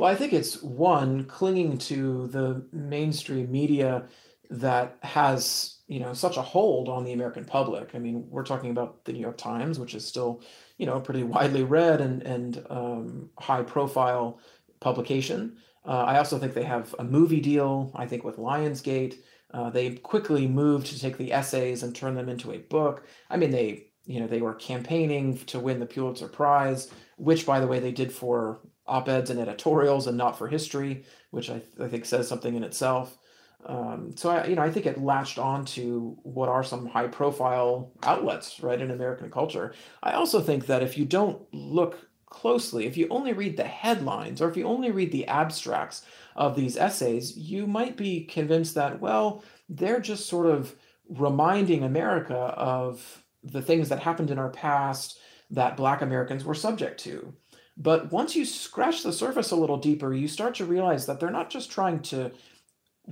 Well, 0.00 0.10
I 0.10 0.14
think 0.14 0.32
it's 0.32 0.62
one 0.62 1.26
clinging 1.26 1.76
to 1.76 2.26
the 2.28 2.64
mainstream 2.72 3.52
media 3.52 4.06
that 4.48 4.96
has 5.02 5.80
you 5.88 6.00
know 6.00 6.14
such 6.14 6.38
a 6.38 6.42
hold 6.42 6.88
on 6.88 7.04
the 7.04 7.12
American 7.12 7.44
public. 7.44 7.90
I 7.94 7.98
mean, 7.98 8.24
we're 8.30 8.46
talking 8.46 8.70
about 8.70 9.04
the 9.04 9.12
New 9.12 9.20
York 9.20 9.36
Times, 9.36 9.78
which 9.78 9.94
is 9.94 10.06
still 10.06 10.40
you 10.78 10.86
know 10.86 11.00
pretty 11.00 11.22
widely 11.22 11.64
read 11.64 12.00
and 12.00 12.22
and 12.22 12.64
um, 12.70 13.28
high 13.38 13.62
profile 13.62 14.40
publication. 14.80 15.58
Uh, 15.84 16.04
I 16.04 16.16
also 16.16 16.38
think 16.38 16.54
they 16.54 16.64
have 16.64 16.94
a 16.98 17.04
movie 17.04 17.42
deal. 17.42 17.92
I 17.94 18.06
think 18.06 18.24
with 18.24 18.38
Lionsgate, 18.38 19.16
uh, 19.52 19.68
they 19.68 19.96
quickly 19.96 20.48
moved 20.48 20.86
to 20.86 20.98
take 20.98 21.18
the 21.18 21.30
essays 21.30 21.82
and 21.82 21.94
turn 21.94 22.14
them 22.14 22.30
into 22.30 22.52
a 22.52 22.58
book. 22.58 23.06
I 23.28 23.36
mean, 23.36 23.50
they 23.50 23.88
you 24.06 24.20
know 24.20 24.26
they 24.26 24.40
were 24.40 24.54
campaigning 24.54 25.36
to 25.48 25.60
win 25.60 25.78
the 25.78 25.84
Pulitzer 25.84 26.28
Prize, 26.28 26.90
which 27.18 27.44
by 27.44 27.60
the 27.60 27.66
way 27.66 27.80
they 27.80 27.92
did 27.92 28.10
for 28.10 28.62
op-eds 28.90 29.30
and 29.30 29.40
editorials 29.40 30.06
and 30.06 30.18
not 30.18 30.36
for 30.36 30.48
history, 30.48 31.04
which 31.30 31.48
I, 31.48 31.60
th- 31.60 31.80
I 31.80 31.88
think 31.88 32.04
says 32.04 32.28
something 32.28 32.54
in 32.54 32.64
itself. 32.64 33.16
Um, 33.64 34.14
so 34.16 34.30
I, 34.30 34.46
you 34.46 34.56
know, 34.56 34.62
I 34.62 34.70
think 34.70 34.86
it 34.86 35.00
latched 35.00 35.38
on 35.38 35.64
to 35.76 36.16
what 36.22 36.48
are 36.48 36.64
some 36.64 36.86
high-profile 36.86 37.92
outlets, 38.02 38.60
right, 38.60 38.80
in 38.80 38.90
American 38.90 39.30
culture. 39.30 39.74
I 40.02 40.12
also 40.12 40.40
think 40.40 40.66
that 40.66 40.82
if 40.82 40.96
you 40.98 41.04
don't 41.04 41.42
look 41.52 42.08
closely, 42.26 42.86
if 42.86 42.96
you 42.96 43.06
only 43.10 43.32
read 43.32 43.56
the 43.56 43.64
headlines 43.64 44.40
or 44.40 44.48
if 44.48 44.56
you 44.56 44.64
only 44.64 44.90
read 44.90 45.12
the 45.12 45.26
abstracts 45.26 46.04
of 46.36 46.56
these 46.56 46.76
essays, 46.76 47.36
you 47.36 47.66
might 47.66 47.96
be 47.96 48.24
convinced 48.24 48.74
that 48.76 49.00
well, 49.00 49.44
they're 49.68 50.00
just 50.00 50.26
sort 50.26 50.46
of 50.46 50.74
reminding 51.08 51.82
America 51.82 52.34
of 52.34 53.24
the 53.42 53.62
things 53.62 53.88
that 53.88 54.00
happened 54.00 54.30
in 54.30 54.38
our 54.38 54.50
past 54.50 55.18
that 55.50 55.76
Black 55.76 56.02
Americans 56.02 56.44
were 56.44 56.54
subject 56.54 57.00
to. 57.00 57.34
But 57.80 58.12
once 58.12 58.36
you 58.36 58.44
scratch 58.44 59.02
the 59.02 59.12
surface 59.12 59.50
a 59.50 59.56
little 59.56 59.78
deeper, 59.78 60.12
you 60.12 60.28
start 60.28 60.54
to 60.56 60.66
realize 60.66 61.06
that 61.06 61.18
they're 61.18 61.30
not 61.30 61.48
just 61.48 61.70
trying 61.70 62.00
to 62.02 62.30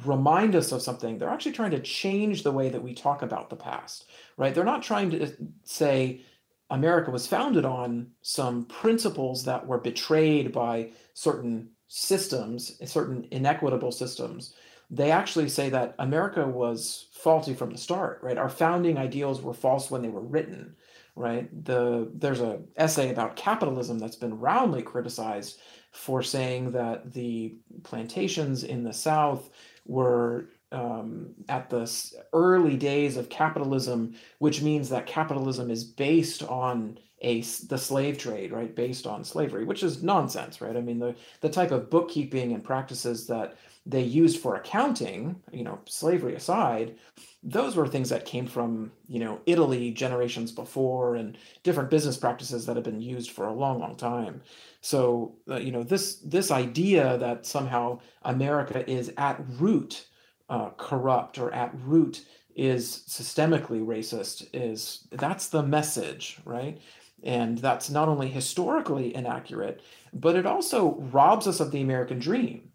remind 0.04 0.54
us 0.54 0.72
of 0.72 0.82
something, 0.82 1.16
they're 1.16 1.30
actually 1.30 1.52
trying 1.52 1.70
to 1.70 1.80
change 1.80 2.42
the 2.42 2.52
way 2.52 2.68
that 2.68 2.82
we 2.82 2.92
talk 2.92 3.22
about 3.22 3.48
the 3.48 3.56
past, 3.56 4.04
right? 4.36 4.54
They're 4.54 4.64
not 4.64 4.82
trying 4.82 5.10
to 5.10 5.24
uh, 5.24 5.30
say 5.64 6.20
America 6.68 7.10
was 7.10 7.26
founded 7.26 7.64
on 7.64 8.08
some 8.20 8.66
principles 8.66 9.42
that 9.44 9.66
were 9.66 9.78
betrayed 9.78 10.52
by 10.52 10.90
certain 11.14 11.70
systems, 11.86 12.78
certain 12.84 13.26
inequitable 13.30 13.90
systems. 13.90 14.54
They 14.90 15.10
actually 15.10 15.48
say 15.48 15.70
that 15.70 15.94
America 15.98 16.46
was 16.46 17.08
faulty 17.12 17.54
from 17.54 17.70
the 17.70 17.78
start, 17.78 18.20
right? 18.22 18.36
Our 18.36 18.50
founding 18.50 18.98
ideals 18.98 19.40
were 19.40 19.54
false 19.54 19.90
when 19.90 20.02
they 20.02 20.08
were 20.08 20.20
written 20.20 20.76
right? 21.18 21.64
The 21.64 22.10
there's 22.14 22.40
a 22.40 22.60
essay 22.76 23.10
about 23.10 23.36
capitalism 23.36 23.98
that's 23.98 24.16
been 24.16 24.38
roundly 24.38 24.82
criticized 24.82 25.60
for 25.90 26.22
saying 26.22 26.70
that 26.72 27.12
the 27.12 27.56
plantations 27.82 28.64
in 28.64 28.84
the 28.84 28.92
South 28.92 29.50
were 29.84 30.48
um, 30.70 31.30
at 31.48 31.70
the 31.70 31.90
early 32.32 32.76
days 32.76 33.16
of 33.16 33.28
capitalism, 33.28 34.14
which 34.38 34.62
means 34.62 34.88
that 34.90 35.06
capitalism 35.06 35.70
is 35.70 35.84
based 35.84 36.42
on 36.44 36.98
a 37.20 37.40
the 37.40 37.78
slave 37.78 38.16
trade, 38.16 38.52
right? 38.52 38.74
Based 38.74 39.06
on 39.06 39.24
slavery, 39.24 39.64
which 39.64 39.82
is 39.82 40.02
nonsense, 40.02 40.60
right? 40.60 40.76
I 40.76 40.80
mean, 40.80 41.00
the 41.00 41.16
the 41.40 41.48
type 41.48 41.72
of 41.72 41.90
bookkeeping 41.90 42.52
and 42.52 42.62
practices 42.62 43.26
that 43.26 43.56
they 43.86 44.02
used 44.02 44.40
for 44.40 44.54
accounting, 44.54 45.40
you 45.50 45.64
know, 45.64 45.78
slavery 45.86 46.34
aside, 46.34 46.96
those 47.42 47.76
were 47.76 47.88
things 47.88 48.10
that 48.10 48.24
came 48.24 48.46
from, 48.46 48.92
you 49.08 49.18
know, 49.18 49.40
Italy 49.46 49.90
generations 49.90 50.52
before 50.52 51.16
and 51.16 51.38
different 51.62 51.88
business 51.88 52.16
practices 52.16 52.66
that 52.66 52.76
have 52.76 52.84
been 52.84 53.00
used 53.00 53.30
for 53.30 53.46
a 53.46 53.52
long, 53.52 53.80
long 53.80 53.96
time. 53.96 54.42
So, 54.80 55.36
uh, 55.48 55.56
you 55.56 55.72
know, 55.72 55.82
this 55.82 56.16
this 56.16 56.50
idea 56.50 57.16
that 57.18 57.46
somehow 57.46 58.00
America 58.22 58.88
is 58.90 59.12
at 59.16 59.40
root 59.58 60.06
uh, 60.50 60.70
corrupt 60.76 61.38
or 61.38 61.52
at 61.54 61.74
root 61.84 62.24
is 62.54 63.04
systemically 63.08 63.84
racist 63.84 64.48
is 64.52 65.06
that's 65.12 65.48
the 65.48 65.62
message, 65.62 66.40
right? 66.44 66.80
And 67.22 67.58
that's 67.58 67.90
not 67.90 68.08
only 68.08 68.28
historically 68.28 69.14
inaccurate, 69.14 69.82
but 70.12 70.36
it 70.36 70.46
also 70.46 70.96
robs 71.12 71.46
us 71.46 71.60
of 71.60 71.70
the 71.70 71.80
American 71.80 72.18
dream 72.18 72.67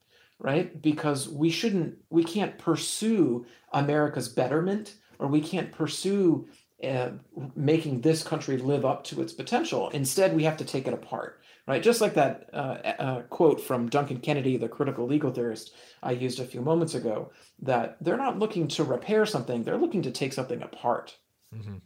right? 0.43 0.79
Because 0.81 1.27
we 1.27 1.49
shouldn't, 1.49 1.95
we 2.11 2.23
can't 2.23 2.59
pursue 2.59 3.45
America's 3.71 4.29
betterment 4.29 4.95
or 5.17 5.27
we 5.27 5.41
can't 5.41 5.71
pursue 5.71 6.47
uh, 6.83 7.11
making 7.55 8.01
this 8.01 8.23
country 8.23 8.57
live 8.57 8.83
up 8.83 9.05
to 9.05 9.21
its 9.21 9.31
potential. 9.31 9.89
Instead, 9.91 10.35
we 10.35 10.43
have 10.43 10.57
to 10.57 10.65
take 10.65 10.85
it 10.85 10.93
apart, 10.93 11.41
right? 11.65 11.81
Just 11.81 12.01
like 12.01 12.13
that 12.15 12.49
uh, 12.53 12.77
uh, 12.99 13.21
quote 13.23 13.61
from 13.61 13.87
Duncan 13.87 14.19
Kennedy, 14.19 14.57
the 14.57 14.67
critical 14.67 15.07
legal 15.07 15.31
theorist 15.31 15.73
I 16.03 16.11
used 16.11 16.41
a 16.41 16.45
few 16.45 16.61
moments 16.61 16.93
ago, 16.93 17.31
that 17.61 17.95
they're 18.01 18.17
not 18.17 18.37
looking 18.37 18.67
to 18.69 18.83
repair 18.83 19.25
something, 19.25 19.63
they're 19.63 19.77
looking 19.77 20.01
to 20.01 20.11
take 20.11 20.33
something 20.33 20.61
apart. 20.61 21.15
Mm-hmm. 21.55 21.77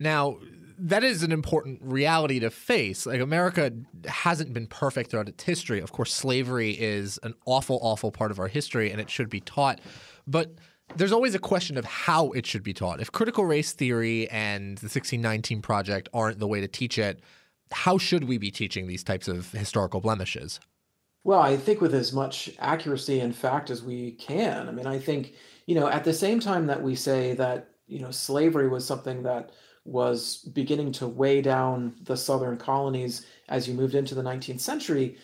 Now, 0.00 0.38
that 0.78 1.04
is 1.04 1.22
an 1.22 1.32
important 1.32 1.80
reality 1.82 2.40
to 2.40 2.50
face. 2.50 3.06
Like 3.06 3.20
America 3.20 3.72
hasn't 4.06 4.52
been 4.52 4.66
perfect 4.66 5.10
throughout 5.10 5.28
its 5.28 5.44
history. 5.44 5.80
Of 5.80 5.92
course, 5.92 6.12
slavery 6.12 6.70
is 6.72 7.18
an 7.22 7.34
awful, 7.46 7.78
awful 7.82 8.10
part 8.10 8.30
of 8.30 8.38
our 8.38 8.48
history, 8.48 8.90
and 8.90 9.00
it 9.00 9.10
should 9.10 9.28
be 9.28 9.40
taught. 9.40 9.80
But 10.26 10.54
there's 10.96 11.12
always 11.12 11.34
a 11.34 11.38
question 11.38 11.76
of 11.76 11.84
how 11.84 12.30
it 12.32 12.46
should 12.46 12.62
be 12.62 12.74
taught. 12.74 13.00
If 13.00 13.12
critical 13.12 13.44
race 13.44 13.72
theory 13.72 14.28
and 14.30 14.78
the 14.78 14.86
1619 14.86 15.62
Project 15.62 16.08
aren't 16.12 16.38
the 16.38 16.48
way 16.48 16.60
to 16.60 16.68
teach 16.68 16.98
it, 16.98 17.20
how 17.72 17.98
should 17.98 18.24
we 18.24 18.38
be 18.38 18.50
teaching 18.50 18.86
these 18.86 19.02
types 19.02 19.28
of 19.28 19.50
historical 19.52 20.00
blemishes? 20.00 20.60
Well, 21.24 21.40
I 21.40 21.56
think 21.56 21.80
with 21.80 21.94
as 21.94 22.12
much 22.12 22.50
accuracy 22.58 23.20
and 23.20 23.34
fact 23.34 23.70
as 23.70 23.82
we 23.82 24.12
can. 24.12 24.68
I 24.68 24.72
mean, 24.72 24.86
I 24.86 24.98
think, 24.98 25.32
you 25.66 25.74
know, 25.74 25.88
at 25.88 26.04
the 26.04 26.12
same 26.12 26.38
time 26.38 26.66
that 26.66 26.82
we 26.82 26.94
say 26.94 27.32
that, 27.34 27.70
you 27.86 28.00
know, 28.00 28.10
slavery 28.10 28.68
was 28.68 28.86
something 28.86 29.22
that 29.22 29.50
was 29.84 30.38
beginning 30.54 30.92
to 30.92 31.06
weigh 31.06 31.42
down 31.42 31.94
the 32.04 32.16
southern 32.16 32.56
colonies 32.56 33.26
as 33.48 33.68
you 33.68 33.74
moved 33.74 33.94
into 33.94 34.14
the 34.14 34.22
19th 34.22 34.60
century, 34.60 35.16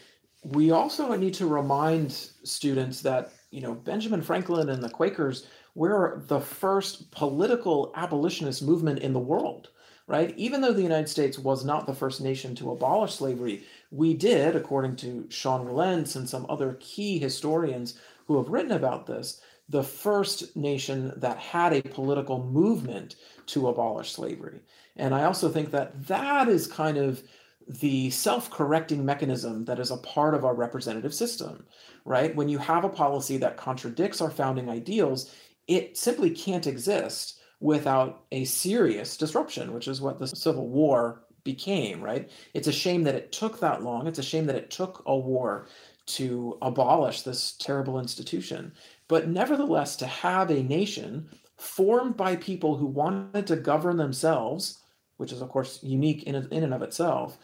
we 0.45 0.71
also 0.71 1.15
need 1.17 1.35
to 1.35 1.47
remind 1.47 2.13
students 2.13 3.01
that 3.03 3.33
you 3.51 3.61
know 3.61 3.75
Benjamin 3.75 4.23
Franklin 4.23 4.69
and 4.69 4.83
the 4.83 4.89
Quakers 4.89 5.47
were 5.75 6.23
the 6.27 6.41
first 6.41 7.11
political 7.11 7.93
abolitionist 7.95 8.63
movement 8.63 9.01
in 9.01 9.13
the 9.13 9.19
world, 9.19 9.69
right? 10.07 10.35
Even 10.37 10.61
though 10.61 10.73
the 10.73 10.83
United 10.83 11.09
States 11.09 11.39
was 11.39 11.65
not 11.65 11.87
the 11.87 11.95
first 11.95 12.21
nation 12.21 12.55
to 12.57 12.73
abolish 12.73 13.15
slavery, 13.15 13.65
we 13.91 14.15
did, 14.15 14.57
according 14.57 14.97
to 14.97 15.27
Sean 15.31 15.67
Wilentz 15.67 16.17
and 16.17 16.29
some 16.29 16.47
other 16.49 16.77
key 16.81 17.19
historians 17.19 17.99
who 18.27 18.37
have 18.37 18.49
written 18.49 18.73
about 18.73 19.07
this, 19.07 19.41
the 19.71 19.83
first 19.85 20.57
nation 20.57 21.13
that 21.17 21.39
had 21.39 21.73
a 21.73 21.81
political 21.81 22.45
movement 22.45 23.15
to 23.47 23.69
abolish 23.69 24.13
slavery. 24.13 24.61
And 24.97 25.15
I 25.15 25.25
also 25.25 25.49
think 25.49 25.71
that 25.71 26.07
that 26.09 26.49
is 26.49 26.67
kind 26.67 26.99
of 26.99 27.23
the 27.69 28.11
self 28.11 28.51
correcting 28.51 29.05
mechanism 29.05 29.65
that 29.67 29.79
is 29.79 29.93
a 29.93 29.97
part 29.99 30.35
of 30.35 30.45
our 30.45 30.55
representative 30.55 31.15
system, 31.15 31.65
right? 32.05 32.35
When 32.35 32.49
you 32.49 32.59
have 32.59 32.85
a 32.85 32.89
policy 32.89 33.37
that 33.39 33.57
contradicts 33.57 34.21
our 34.21 34.31
founding 34.31 34.69
ideals, 34.69 35.33
it 35.69 35.97
simply 35.97 36.31
can't 36.31 36.67
exist 36.67 37.39
without 37.61 38.25
a 38.33 38.45
serious 38.45 39.17
disruption, 39.17 39.73
which 39.73 39.87
is 39.87 40.01
what 40.01 40.19
the 40.19 40.27
Civil 40.27 40.69
War 40.69 41.23
became, 41.45 42.01
right? 42.03 42.29
It's 42.55 42.69
a 42.69 42.73
shame 42.73 43.05
that 43.05 43.15
it 43.15 43.31
took 43.31 43.61
that 43.61 43.83
long. 43.83 44.09
It's 44.09 44.19
a 44.19 44.23
shame 44.23 44.47
that 44.47 44.57
it 44.57 44.71
took 44.71 45.05
a 45.07 45.17
war 45.17 45.69
to 46.07 46.59
abolish 46.61 47.23
this 47.23 47.53
terrible 47.53 48.01
institution. 48.01 48.73
But 49.11 49.27
nevertheless, 49.27 49.97
to 49.97 50.07
have 50.07 50.53
a 50.53 50.63
nation 50.63 51.29
formed 51.59 52.17
by 52.17 52.37
people 52.37 52.77
who 52.77 52.87
wanted 52.87 53.45
to 53.49 53.57
govern 53.57 53.97
themselves, 53.97 54.79
which 55.17 55.33
is 55.33 55.43
of 55.43 55.49
course 55.49 55.83
unique 55.83 56.23
in, 56.23 56.37
in 56.37 56.63
and 56.63 56.73
of 56.73 56.83
itself, 56.83 57.37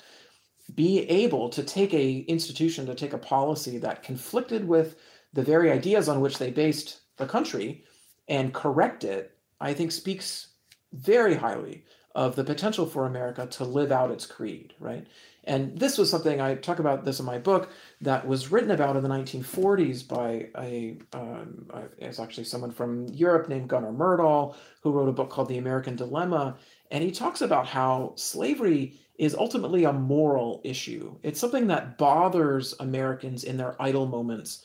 be 0.76 1.00
able 1.10 1.48
to 1.48 1.64
take 1.64 1.92
a 1.92 2.18
institution 2.28 2.86
to 2.86 2.94
take 2.94 3.14
a 3.14 3.18
policy 3.18 3.78
that 3.78 4.04
conflicted 4.04 4.68
with 4.68 4.94
the 5.32 5.42
very 5.42 5.72
ideas 5.72 6.08
on 6.08 6.20
which 6.20 6.38
they 6.38 6.52
based 6.52 7.00
the 7.16 7.26
country 7.26 7.82
and 8.28 8.54
correct 8.54 9.02
it, 9.02 9.36
I 9.60 9.74
think 9.74 9.90
speaks 9.90 10.50
very 10.92 11.34
highly 11.34 11.82
of 12.14 12.36
the 12.36 12.44
potential 12.44 12.86
for 12.86 13.06
America 13.06 13.44
to 13.44 13.64
live 13.64 13.90
out 13.90 14.12
its 14.12 14.24
creed, 14.24 14.72
right? 14.78 15.08
And 15.46 15.78
this 15.78 15.96
was 15.96 16.10
something 16.10 16.40
I 16.40 16.56
talk 16.56 16.80
about 16.80 17.04
this 17.04 17.20
in 17.20 17.26
my 17.26 17.38
book 17.38 17.70
that 18.00 18.26
was 18.26 18.50
written 18.50 18.72
about 18.72 18.96
in 18.96 19.02
the 19.02 19.08
1940s 19.08 20.06
by 20.06 20.48
a 20.58 20.98
um, 21.12 21.70
it's 21.98 22.18
actually 22.18 22.44
someone 22.44 22.72
from 22.72 23.06
Europe 23.08 23.48
named 23.48 23.68
Gunnar 23.68 23.92
Myrdal 23.92 24.56
who 24.82 24.90
wrote 24.90 25.08
a 25.08 25.12
book 25.12 25.30
called 25.30 25.48
The 25.48 25.58
American 25.58 25.94
Dilemma, 25.94 26.56
and 26.90 27.02
he 27.02 27.12
talks 27.12 27.42
about 27.42 27.66
how 27.66 28.14
slavery 28.16 28.98
is 29.18 29.34
ultimately 29.34 29.84
a 29.84 29.92
moral 29.92 30.60
issue. 30.64 31.16
It's 31.22 31.40
something 31.40 31.68
that 31.68 31.96
bothers 31.96 32.74
Americans 32.80 33.44
in 33.44 33.56
their 33.56 33.80
idle 33.80 34.06
moments, 34.06 34.64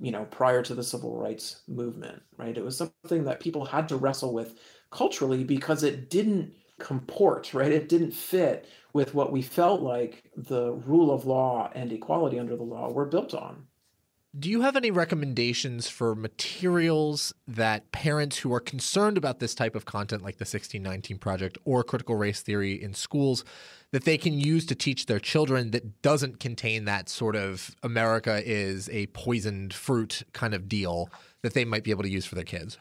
you 0.00 0.10
know, 0.10 0.24
prior 0.26 0.62
to 0.62 0.74
the 0.74 0.82
civil 0.82 1.16
rights 1.16 1.62
movement, 1.68 2.20
right? 2.36 2.56
It 2.56 2.64
was 2.64 2.76
something 2.76 3.24
that 3.24 3.40
people 3.40 3.64
had 3.64 3.88
to 3.88 3.96
wrestle 3.96 4.34
with 4.34 4.58
culturally 4.90 5.44
because 5.44 5.82
it 5.82 6.10
didn't 6.10 6.52
comport, 6.78 7.54
right? 7.54 7.72
It 7.72 7.88
didn't 7.88 8.12
fit 8.12 8.68
with 8.96 9.12
what 9.12 9.30
we 9.30 9.42
felt 9.42 9.82
like 9.82 10.24
the 10.34 10.72
rule 10.72 11.12
of 11.12 11.26
law 11.26 11.70
and 11.74 11.92
equality 11.92 12.38
under 12.38 12.56
the 12.56 12.62
law 12.62 12.90
were 12.90 13.04
built 13.04 13.34
on. 13.34 13.66
Do 14.38 14.48
you 14.48 14.62
have 14.62 14.74
any 14.74 14.90
recommendations 14.90 15.86
for 15.86 16.14
materials 16.14 17.34
that 17.46 17.92
parents 17.92 18.38
who 18.38 18.54
are 18.54 18.60
concerned 18.60 19.18
about 19.18 19.38
this 19.38 19.54
type 19.54 19.74
of 19.74 19.84
content, 19.84 20.22
like 20.22 20.38
the 20.38 20.44
1619 20.44 21.18
Project 21.18 21.58
or 21.66 21.84
critical 21.84 22.14
race 22.14 22.40
theory 22.40 22.82
in 22.82 22.94
schools, 22.94 23.44
that 23.92 24.04
they 24.04 24.16
can 24.16 24.40
use 24.40 24.64
to 24.64 24.74
teach 24.74 25.04
their 25.04 25.20
children 25.20 25.72
that 25.72 26.00
doesn't 26.00 26.40
contain 26.40 26.86
that 26.86 27.10
sort 27.10 27.36
of 27.36 27.76
America 27.82 28.42
is 28.46 28.88
a 28.88 29.08
poisoned 29.08 29.74
fruit 29.74 30.22
kind 30.32 30.54
of 30.54 30.70
deal 30.70 31.10
that 31.42 31.52
they 31.52 31.66
might 31.66 31.84
be 31.84 31.90
able 31.90 32.02
to 32.02 32.08
use 32.08 32.24
for 32.24 32.34
their 32.34 32.44
kids? 32.44 32.78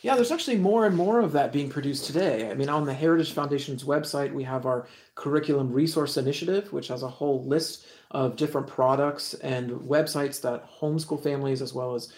Yeah, 0.00 0.14
there's 0.14 0.30
actually 0.30 0.58
more 0.58 0.86
and 0.86 0.96
more 0.96 1.18
of 1.18 1.32
that 1.32 1.52
being 1.52 1.68
produced 1.68 2.04
today. 2.04 2.48
I 2.48 2.54
mean, 2.54 2.68
on 2.68 2.84
the 2.84 2.94
Heritage 2.94 3.32
Foundation's 3.32 3.82
website, 3.82 4.32
we 4.32 4.44
have 4.44 4.64
our 4.64 4.86
Curriculum 5.16 5.72
Resource 5.72 6.16
Initiative, 6.16 6.72
which 6.72 6.86
has 6.86 7.02
a 7.02 7.08
whole 7.08 7.44
list 7.44 7.86
of 8.12 8.36
different 8.36 8.68
products 8.68 9.34
and 9.34 9.70
websites 9.70 10.40
that 10.42 10.70
homeschool 10.70 11.20
families 11.20 11.60
as 11.60 11.74
well 11.74 11.96
as 11.96 12.12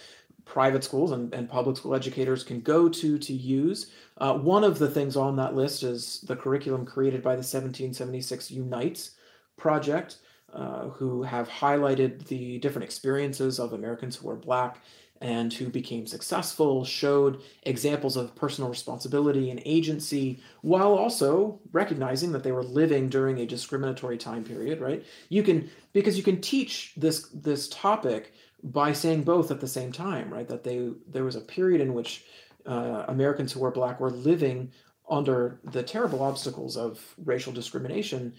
private 0.44 0.84
schools 0.84 1.12
and, 1.12 1.32
and 1.32 1.48
public 1.48 1.78
school 1.78 1.94
educators 1.94 2.44
can 2.44 2.60
go 2.60 2.86
to 2.86 3.18
to 3.18 3.32
use. 3.32 3.90
Uh, 4.18 4.34
one 4.34 4.62
of 4.62 4.78
the 4.78 4.90
things 4.90 5.16
on 5.16 5.36
that 5.36 5.54
list 5.54 5.82
is 5.82 6.20
the 6.26 6.36
curriculum 6.36 6.84
created 6.84 7.22
by 7.22 7.30
the 7.30 7.36
1776 7.38 8.50
Unites 8.50 9.12
Project, 9.56 10.16
uh, 10.52 10.88
who 10.88 11.22
have 11.22 11.48
highlighted 11.48 12.26
the 12.26 12.58
different 12.58 12.84
experiences 12.84 13.58
of 13.58 13.72
Americans 13.72 14.16
who 14.16 14.28
are 14.28 14.36
Black 14.36 14.82
and 15.20 15.52
who 15.52 15.68
became 15.68 16.06
successful, 16.06 16.84
showed 16.84 17.42
examples 17.64 18.16
of 18.16 18.34
personal 18.34 18.70
responsibility 18.70 19.50
and 19.50 19.60
agency, 19.66 20.40
while 20.62 20.94
also 20.94 21.60
recognizing 21.72 22.32
that 22.32 22.42
they 22.42 22.52
were 22.52 22.62
living 22.62 23.08
during 23.08 23.38
a 23.38 23.46
discriminatory 23.46 24.16
time 24.16 24.42
period, 24.42 24.80
right? 24.80 25.04
You 25.28 25.42
can 25.42 25.70
because 25.92 26.16
you 26.16 26.22
can 26.22 26.40
teach 26.40 26.94
this 26.96 27.28
this 27.34 27.68
topic 27.68 28.32
by 28.62 28.92
saying 28.92 29.24
both 29.24 29.50
at 29.50 29.60
the 29.60 29.68
same 29.68 29.92
time, 29.92 30.32
right? 30.32 30.48
That 30.48 30.64
they 30.64 30.90
there 31.06 31.24
was 31.24 31.36
a 31.36 31.40
period 31.40 31.80
in 31.80 31.92
which 31.92 32.24
uh, 32.66 33.04
Americans 33.08 33.52
who 33.52 33.60
were 33.60 33.70
black 33.70 34.00
were 34.00 34.10
living 34.10 34.72
under 35.08 35.60
the 35.64 35.82
terrible 35.82 36.22
obstacles 36.22 36.76
of 36.76 37.14
racial 37.24 37.52
discrimination, 37.52 38.32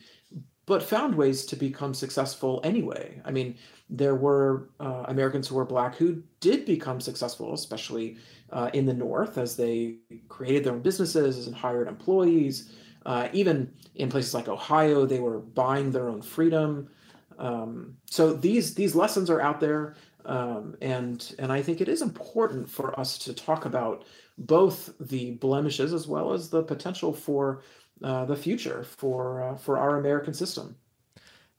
but 0.72 0.82
found 0.82 1.16
ways 1.16 1.46
to 1.46 1.58
become 1.58 1.94
successful 1.94 2.62
anyway. 2.64 3.22
I 3.26 3.32
mean, 3.32 3.58
there 3.90 4.16
were 4.16 4.70
uh, 4.80 5.04
Americans 5.10 5.50
who 5.50 5.56
were 5.56 5.66
black 5.66 5.98
who 5.98 6.24
did 6.40 6.66
become 6.66 7.02
successful, 7.02 7.54
especially 7.54 8.16
uh, 8.54 8.70
in 8.72 8.86
the 8.86 8.94
North, 8.94 9.38
as 9.38 9.58
they 9.58 9.98
created 10.30 10.64
their 10.64 10.72
own 10.72 10.82
businesses 10.82 11.46
and 11.46 11.54
hired 11.54 11.90
employees. 11.90 12.72
Uh, 13.06 13.28
even 13.34 13.70
in 13.96 14.08
places 14.08 14.34
like 14.34 14.48
Ohio, 14.48 15.06
they 15.06 15.20
were 15.20 15.40
buying 15.40 15.92
their 15.92 16.08
own 16.08 16.22
freedom. 16.22 16.90
Um, 17.38 17.98
so 18.10 18.32
these 18.32 18.74
these 18.74 18.96
lessons 18.96 19.30
are 19.30 19.42
out 19.42 19.60
there, 19.60 19.96
um, 20.24 20.78
and 20.82 21.36
and 21.38 21.52
I 21.52 21.62
think 21.62 21.82
it 21.82 21.90
is 21.90 22.02
important 22.02 22.70
for 22.70 22.98
us 22.98 23.18
to 23.26 23.34
talk 23.34 23.66
about 23.66 24.06
both 24.38 24.94
the 25.02 25.32
blemishes 25.32 25.94
as 25.94 26.08
well 26.08 26.32
as 26.32 26.50
the 26.50 26.64
potential 26.64 27.12
for 27.12 27.62
uh, 28.04 28.26
the 28.26 28.36
future 28.36 28.84
for 28.84 29.42
uh, 29.42 29.56
for 29.56 29.78
our 29.78 29.98
American 29.98 30.34
system. 30.34 30.76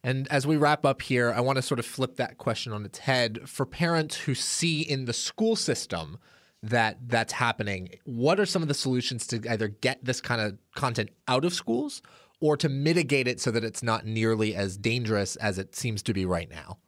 And 0.05 0.26
as 0.33 0.46
we 0.46 0.57
wrap 0.57 0.85
up 0.85 1.02
here, 1.02 1.33
I 1.33 1.40
want 1.40 1.57
to 1.57 1.62
sort 1.62 1.78
of 1.78 1.87
flip 1.87 2.16
that 2.16 2.37
question 2.37 2.72
on 2.72 2.85
its 2.85 2.98
head 2.98 3.48
for 3.48 3.64
parents 3.64 4.16
who 4.16 4.35
see 4.35 4.83
in 4.83 5.05
the 5.05 5.12
school 5.12 5.55
system 5.55 6.18
that 6.62 7.09
that's 7.09 7.35
happening. 7.35 7.90
What 8.05 8.40
are 8.40 8.46
some 8.46 8.62
of 8.62 8.68
the 8.68 8.74
solutions 8.74 9.26
to 9.28 9.42
either 9.48 9.68
get 9.68 10.05
this 10.05 10.20
kind 10.20 10.40
of 10.40 10.59
content 10.74 11.11
out 11.28 11.44
of 11.44 11.52
schools 11.52 12.02
or 12.40 12.57
to 12.57 12.68
mitigate 12.68 13.28
it 13.28 13.40
so 13.40 13.50
that 13.52 13.62
it's 13.64 13.83
not 13.83 14.05
nearly 14.05 14.55
as 14.55 14.76
dangerous 14.76 15.37
as 15.37 15.59
it 15.59 15.76
seems 15.76 16.02
to 16.05 16.12
be 16.12 16.24
right 16.24 16.50
now? 16.50 16.78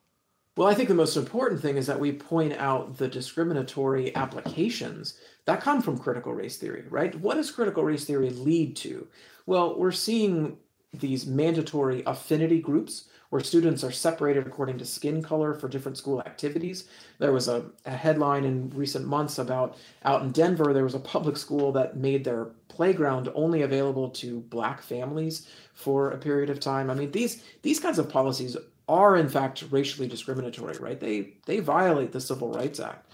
Well, 0.57 0.69
I 0.69 0.75
think 0.75 0.89
the 0.89 0.95
most 0.95 1.17
important 1.17 1.61
thing 1.61 1.77
is 1.77 1.89
that 1.89 1.99
we 1.99 2.13
point 2.13 2.53
out 2.55 2.99
the 2.99 3.09
discriminatory 3.09 4.15
applications 4.15 5.19
that 5.47 5.61
come 5.61 5.83
from 5.83 5.99
critical 5.99 6.33
race 6.33 6.57
theory, 6.57 6.85
right? 6.91 7.15
What 7.21 7.35
does 7.35 7.51
critical 7.51 7.83
race 7.83 8.05
theory 8.05 8.31
lead 8.31 8.77
to? 8.77 9.09
Well, 9.47 9.77
we're 9.77 9.91
seeing 9.91 10.59
these 10.93 11.27
mandatory 11.27 12.05
affinity 12.07 12.61
groups 12.61 13.09
where 13.31 13.43
students 13.43 13.83
are 13.83 13.91
separated 13.91 14.47
according 14.47 14.79
to 14.79 14.85
skin 14.85 15.21
color 15.21 15.55
for 15.55 15.69
different 15.69 15.99
school 15.99 16.21
activities. 16.21 16.89
There 17.19 17.33
was 17.33 17.49
a, 17.49 17.65
a, 17.85 17.91
headline 17.91 18.45
in 18.45 18.71
recent 18.71 19.09
months 19.09 19.39
about 19.41 19.77
out 20.05 20.23
in 20.23 20.31
Denver, 20.31 20.73
there 20.73 20.85
was 20.85 20.95
a 20.95 21.01
public 21.01 21.37
school 21.37 21.73
that 21.73 21.97
made 21.97 22.23
their 22.23 22.45
playground 22.69 23.29
only 23.35 23.63
available 23.63 24.11
to 24.11 24.39
black 24.41 24.83
families 24.83 25.49
for 25.73 26.13
a 26.13 26.17
period 26.17 26.49
of 26.49 26.61
time. 26.61 26.91
I 26.91 26.95
mean, 26.95 27.11
these 27.11 27.43
these 27.63 27.81
kinds 27.81 27.99
of 27.99 28.09
policies 28.09 28.57
are 28.89 29.17
in 29.17 29.29
fact 29.29 29.65
racially 29.71 30.09
discriminatory, 30.09 30.77
right? 30.79 31.01
They 31.01 31.35
they 31.47 31.61
violate 31.61 32.13
the 32.13 32.21
Civil 32.21 32.51
Rights 32.53 32.81
Act. 32.81 33.11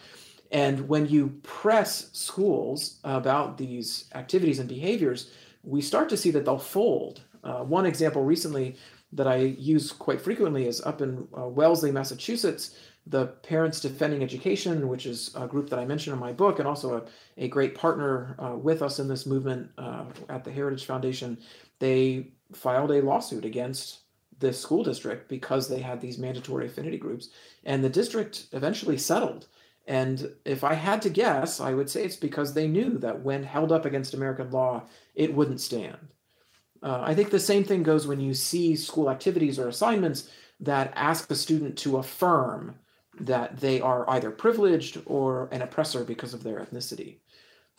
And 0.53 0.89
when 0.89 1.07
you 1.07 1.29
press 1.43 2.11
schools 2.13 2.99
about 3.05 3.57
these 3.57 4.07
activities 4.15 4.59
and 4.59 4.69
behaviors, 4.69 5.31
we 5.63 5.81
start 5.81 6.09
to 6.09 6.17
see 6.17 6.31
that 6.33 6.45
they'll 6.45 6.59
fold. 6.59 7.23
Uh, 7.45 7.63
one 7.63 7.87
example 7.87 8.25
recently 8.25 8.77
that 9.13 9.29
I 9.29 9.37
use 9.37 9.93
quite 9.93 10.21
frequently 10.21 10.67
is 10.67 10.81
up 10.81 11.03
in 11.03 11.27
uh, 11.37 11.47
Wellesley, 11.47 11.93
Massachusetts. 11.93 12.77
The 13.07 13.27
Parents 13.27 13.81
Defending 13.81 14.23
Education, 14.23 14.89
which 14.89 15.07
is 15.07 15.35
a 15.35 15.47
group 15.47 15.71
that 15.71 15.79
I 15.79 15.87
mentioned 15.87 16.15
in 16.15 16.21
my 16.21 16.33
book, 16.33 16.59
and 16.59 16.69
also 16.69 16.97
a, 16.97 17.03
a 17.39 17.49
great 17.49 17.75
partner 17.75 18.37
uh, 18.39 18.57
with 18.57 18.83
us 18.83 18.99
in 18.99 19.09
this 19.09 19.27
movement 19.27 19.71
uh, 19.79 20.05
at 20.29 20.45
the 20.45 20.53
Heritage 20.53 20.85
Foundation, 20.85 21.39
they 21.79 22.33
filed 22.53 22.91
a 22.91 23.01
lawsuit 23.01 23.45
against 23.45 24.01
the 24.41 24.53
school 24.53 24.83
district 24.83 25.29
because 25.29 25.69
they 25.69 25.81
had 25.81 26.01
these 26.01 26.19
mandatory 26.19 26.67
affinity 26.67 26.99
groups. 26.99 27.29
And 27.65 27.85
the 27.85 27.89
district 27.89 28.47
eventually 28.53 28.99
settled. 28.99 29.47
And 29.87 30.33
if 30.45 30.65
I 30.65 30.75
had 30.75 31.03
to 31.03 31.11
guess, 31.11 31.61
I 31.61 31.75
would 31.75 31.91
say 31.91 32.05
it's 32.05 32.17
because 32.17 32.55
they 32.55 32.69
knew 32.69 32.99
that 32.99 33.23
when 33.23 33.43
held 33.43 33.73
up 33.73 33.85
against 33.85 34.15
American 34.15 34.51
law, 34.51 34.85
it 35.15 35.35
wouldn't 35.35 35.61
stand. 35.61 35.99
Uh, 36.83 37.01
I 37.03 37.15
think 37.15 37.31
the 37.31 37.39
same 37.39 37.65
thing 37.65 37.83
goes 37.83 38.07
when 38.07 38.21
you 38.21 38.33
see 38.33 38.77
school 38.77 39.11
activities 39.11 39.59
or 39.59 39.69
assignments 39.69 40.31
that 40.61 40.93
ask 40.95 41.31
a 41.31 41.35
student 41.35 41.77
to 41.79 41.99
affirm 41.99 42.77
that 43.19 43.59
they 43.59 43.81
are 43.81 44.09
either 44.11 44.31
privileged 44.31 45.01
or 45.07 45.49
an 45.53 45.63
oppressor 45.63 46.05
because 46.05 46.33
of 46.33 46.43
their 46.43 46.61
ethnicity. 46.61 47.17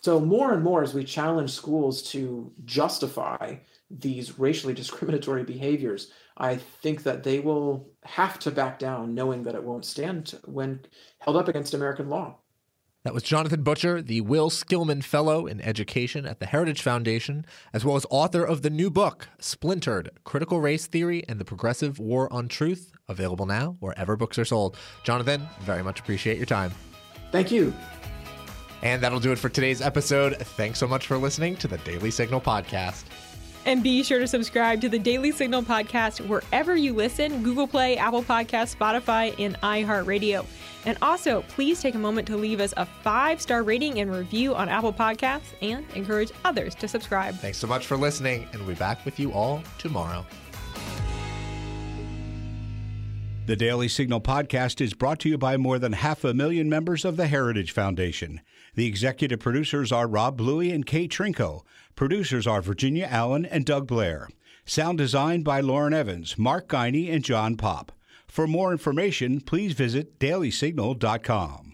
So, 0.02 0.20
more 0.20 0.54
and 0.54 0.64
more, 0.64 0.84
as 0.84 0.94
we 0.94 1.04
challenge 1.04 1.52
schools 1.52 2.02
to 2.12 2.52
justify 2.66 3.56
these 3.90 4.40
racially 4.40 4.74
discriminatory 4.82 5.44
behaviors, 5.44 6.12
I 6.42 6.58
think 6.58 7.04
that 7.04 7.24
they 7.24 7.40
will 7.40 7.88
have 8.04 8.40
to 8.40 8.52
back 8.52 8.80
down 8.80 9.14
knowing 9.14 9.44
that 9.44 9.54
it 9.54 9.64
won't 9.64 9.86
stand 9.86 10.40
when 10.46 10.80
held 11.20 11.38
up 11.38 11.48
against 11.48 11.76
American 11.76 12.10
law. 12.10 12.38
That 13.04 13.14
was 13.14 13.22
Jonathan 13.22 13.62
Butcher, 13.62 14.02
the 14.02 14.22
Will 14.22 14.50
Skillman 14.50 15.04
Fellow 15.04 15.46
in 15.46 15.62
Education 15.62 16.26
at 16.26 16.40
the 16.40 16.48
Heritage 16.48 16.82
Foundation, 16.82 17.46
as 17.74 17.86
well 17.86 17.96
as 17.96 18.08
author 18.10 18.44
of 18.44 18.64
the 18.64 18.72
new 18.72 18.90
book, 18.90 19.28
Splintered 19.40 20.10
Critical 20.24 20.62
Race 20.62 20.88
Theory 20.88 21.24
and 21.30 21.40
the 21.40 21.46
Progressive 21.46 22.00
War 22.00 22.32
on 22.34 22.48
Truth, 22.48 22.92
available 23.08 23.46
now 23.46 23.78
wherever 23.80 24.16
books 24.16 24.40
are 24.40 24.46
sold. 24.46 24.78
Jonathan, 25.04 25.48
very 25.62 25.84
much 25.84 26.00
appreciate 26.00 26.38
your 26.38 26.48
time. 26.48 26.72
Thank 27.32 27.52
you. 27.52 27.72
And 28.82 29.02
that'll 29.04 29.20
do 29.20 29.32
it 29.32 29.38
for 29.38 29.50
today's 29.50 29.82
episode. 29.82 30.38
Thanks 30.38 30.80
so 30.80 30.88
much 30.88 31.06
for 31.06 31.18
listening 31.18 31.56
to 31.58 31.68
the 31.68 31.78
Daily 31.80 32.10
Signal 32.10 32.42
podcast. 32.42 33.04
And 33.66 33.84
be 33.84 34.02
sure 34.02 34.20
to 34.20 34.28
subscribe 34.28 34.82
to 34.82 34.90
the 34.90 34.98
Daily 34.98 35.32
Signal 35.32 35.62
podcast 35.62 36.26
wherever 36.28 36.76
you 36.76 36.94
listen 36.94 37.44
Google 37.44 37.68
Play, 37.68 37.98
Apple 37.98 38.24
Podcasts, 38.24 38.76
Spotify, 38.76 39.36
and 39.38 39.60
iHeartRadio. 39.62 40.46
And 40.86 40.98
also, 41.02 41.44
please 41.50 41.80
take 41.80 41.94
a 41.94 42.00
moment 42.00 42.28
to 42.28 42.38
leave 42.38 42.60
us 42.60 42.74
a 42.76 42.86
five 42.86 43.40
star 43.40 43.62
rating 43.62 44.00
and 44.00 44.12
review 44.12 44.56
on 44.56 44.68
Apple 44.68 44.94
Podcasts 44.94 45.54
and 45.62 45.86
encourage 45.94 46.32
others 46.44 46.74
to 46.76 46.88
subscribe. 46.88 47.36
Thanks 47.36 47.60
so 47.60 47.68
much 47.68 47.86
for 47.86 47.98
listening, 47.98 48.48
and 48.52 48.62
we'll 48.62 48.70
be 48.70 48.80
back 48.80 49.06
with 49.06 49.20
you 49.20 49.32
all 49.32 49.62
tomorrow. 49.78 50.26
The 53.48 53.56
Daily 53.56 53.88
Signal 53.88 54.22
podcast 54.22 54.82
is 54.82 54.94
brought 54.94 55.20
to 55.20 55.30
you 55.30 55.38
by 55.38 55.58
more 55.58 55.78
than 55.78 55.94
half 55.94 56.24
a 56.24 56.34
million 56.34 56.70
members 56.70 57.04
of 57.04 57.18
the 57.18 57.28
Heritage 57.28 57.72
Foundation. 57.72 58.42
The 58.76 58.86
executive 58.86 59.40
producers 59.40 59.92
are 59.92 60.08
Rob 60.08 60.38
Bluey 60.38 60.72
and 60.72 60.86
Kate 60.86 61.12
Trinko. 61.12 61.64
Producers 61.96 62.48
are 62.48 62.62
Virginia 62.62 63.08
Allen 63.10 63.46
and 63.46 63.66
Doug 63.66 63.88
Blair. 63.88 64.30
Sound 64.66 64.98
designed 64.98 65.44
by 65.44 65.62
Lauren 65.62 65.94
Evans, 65.94 66.38
Mark 66.38 66.68
Guiney, 66.68 67.12
and 67.14 67.24
John 67.24 67.58
Popp. 67.58 67.92
For 68.28 68.48
more 68.48 68.72
information, 68.72 69.42
please 69.42 69.74
visit 69.74 70.20
dailysignal.com. 70.20 71.71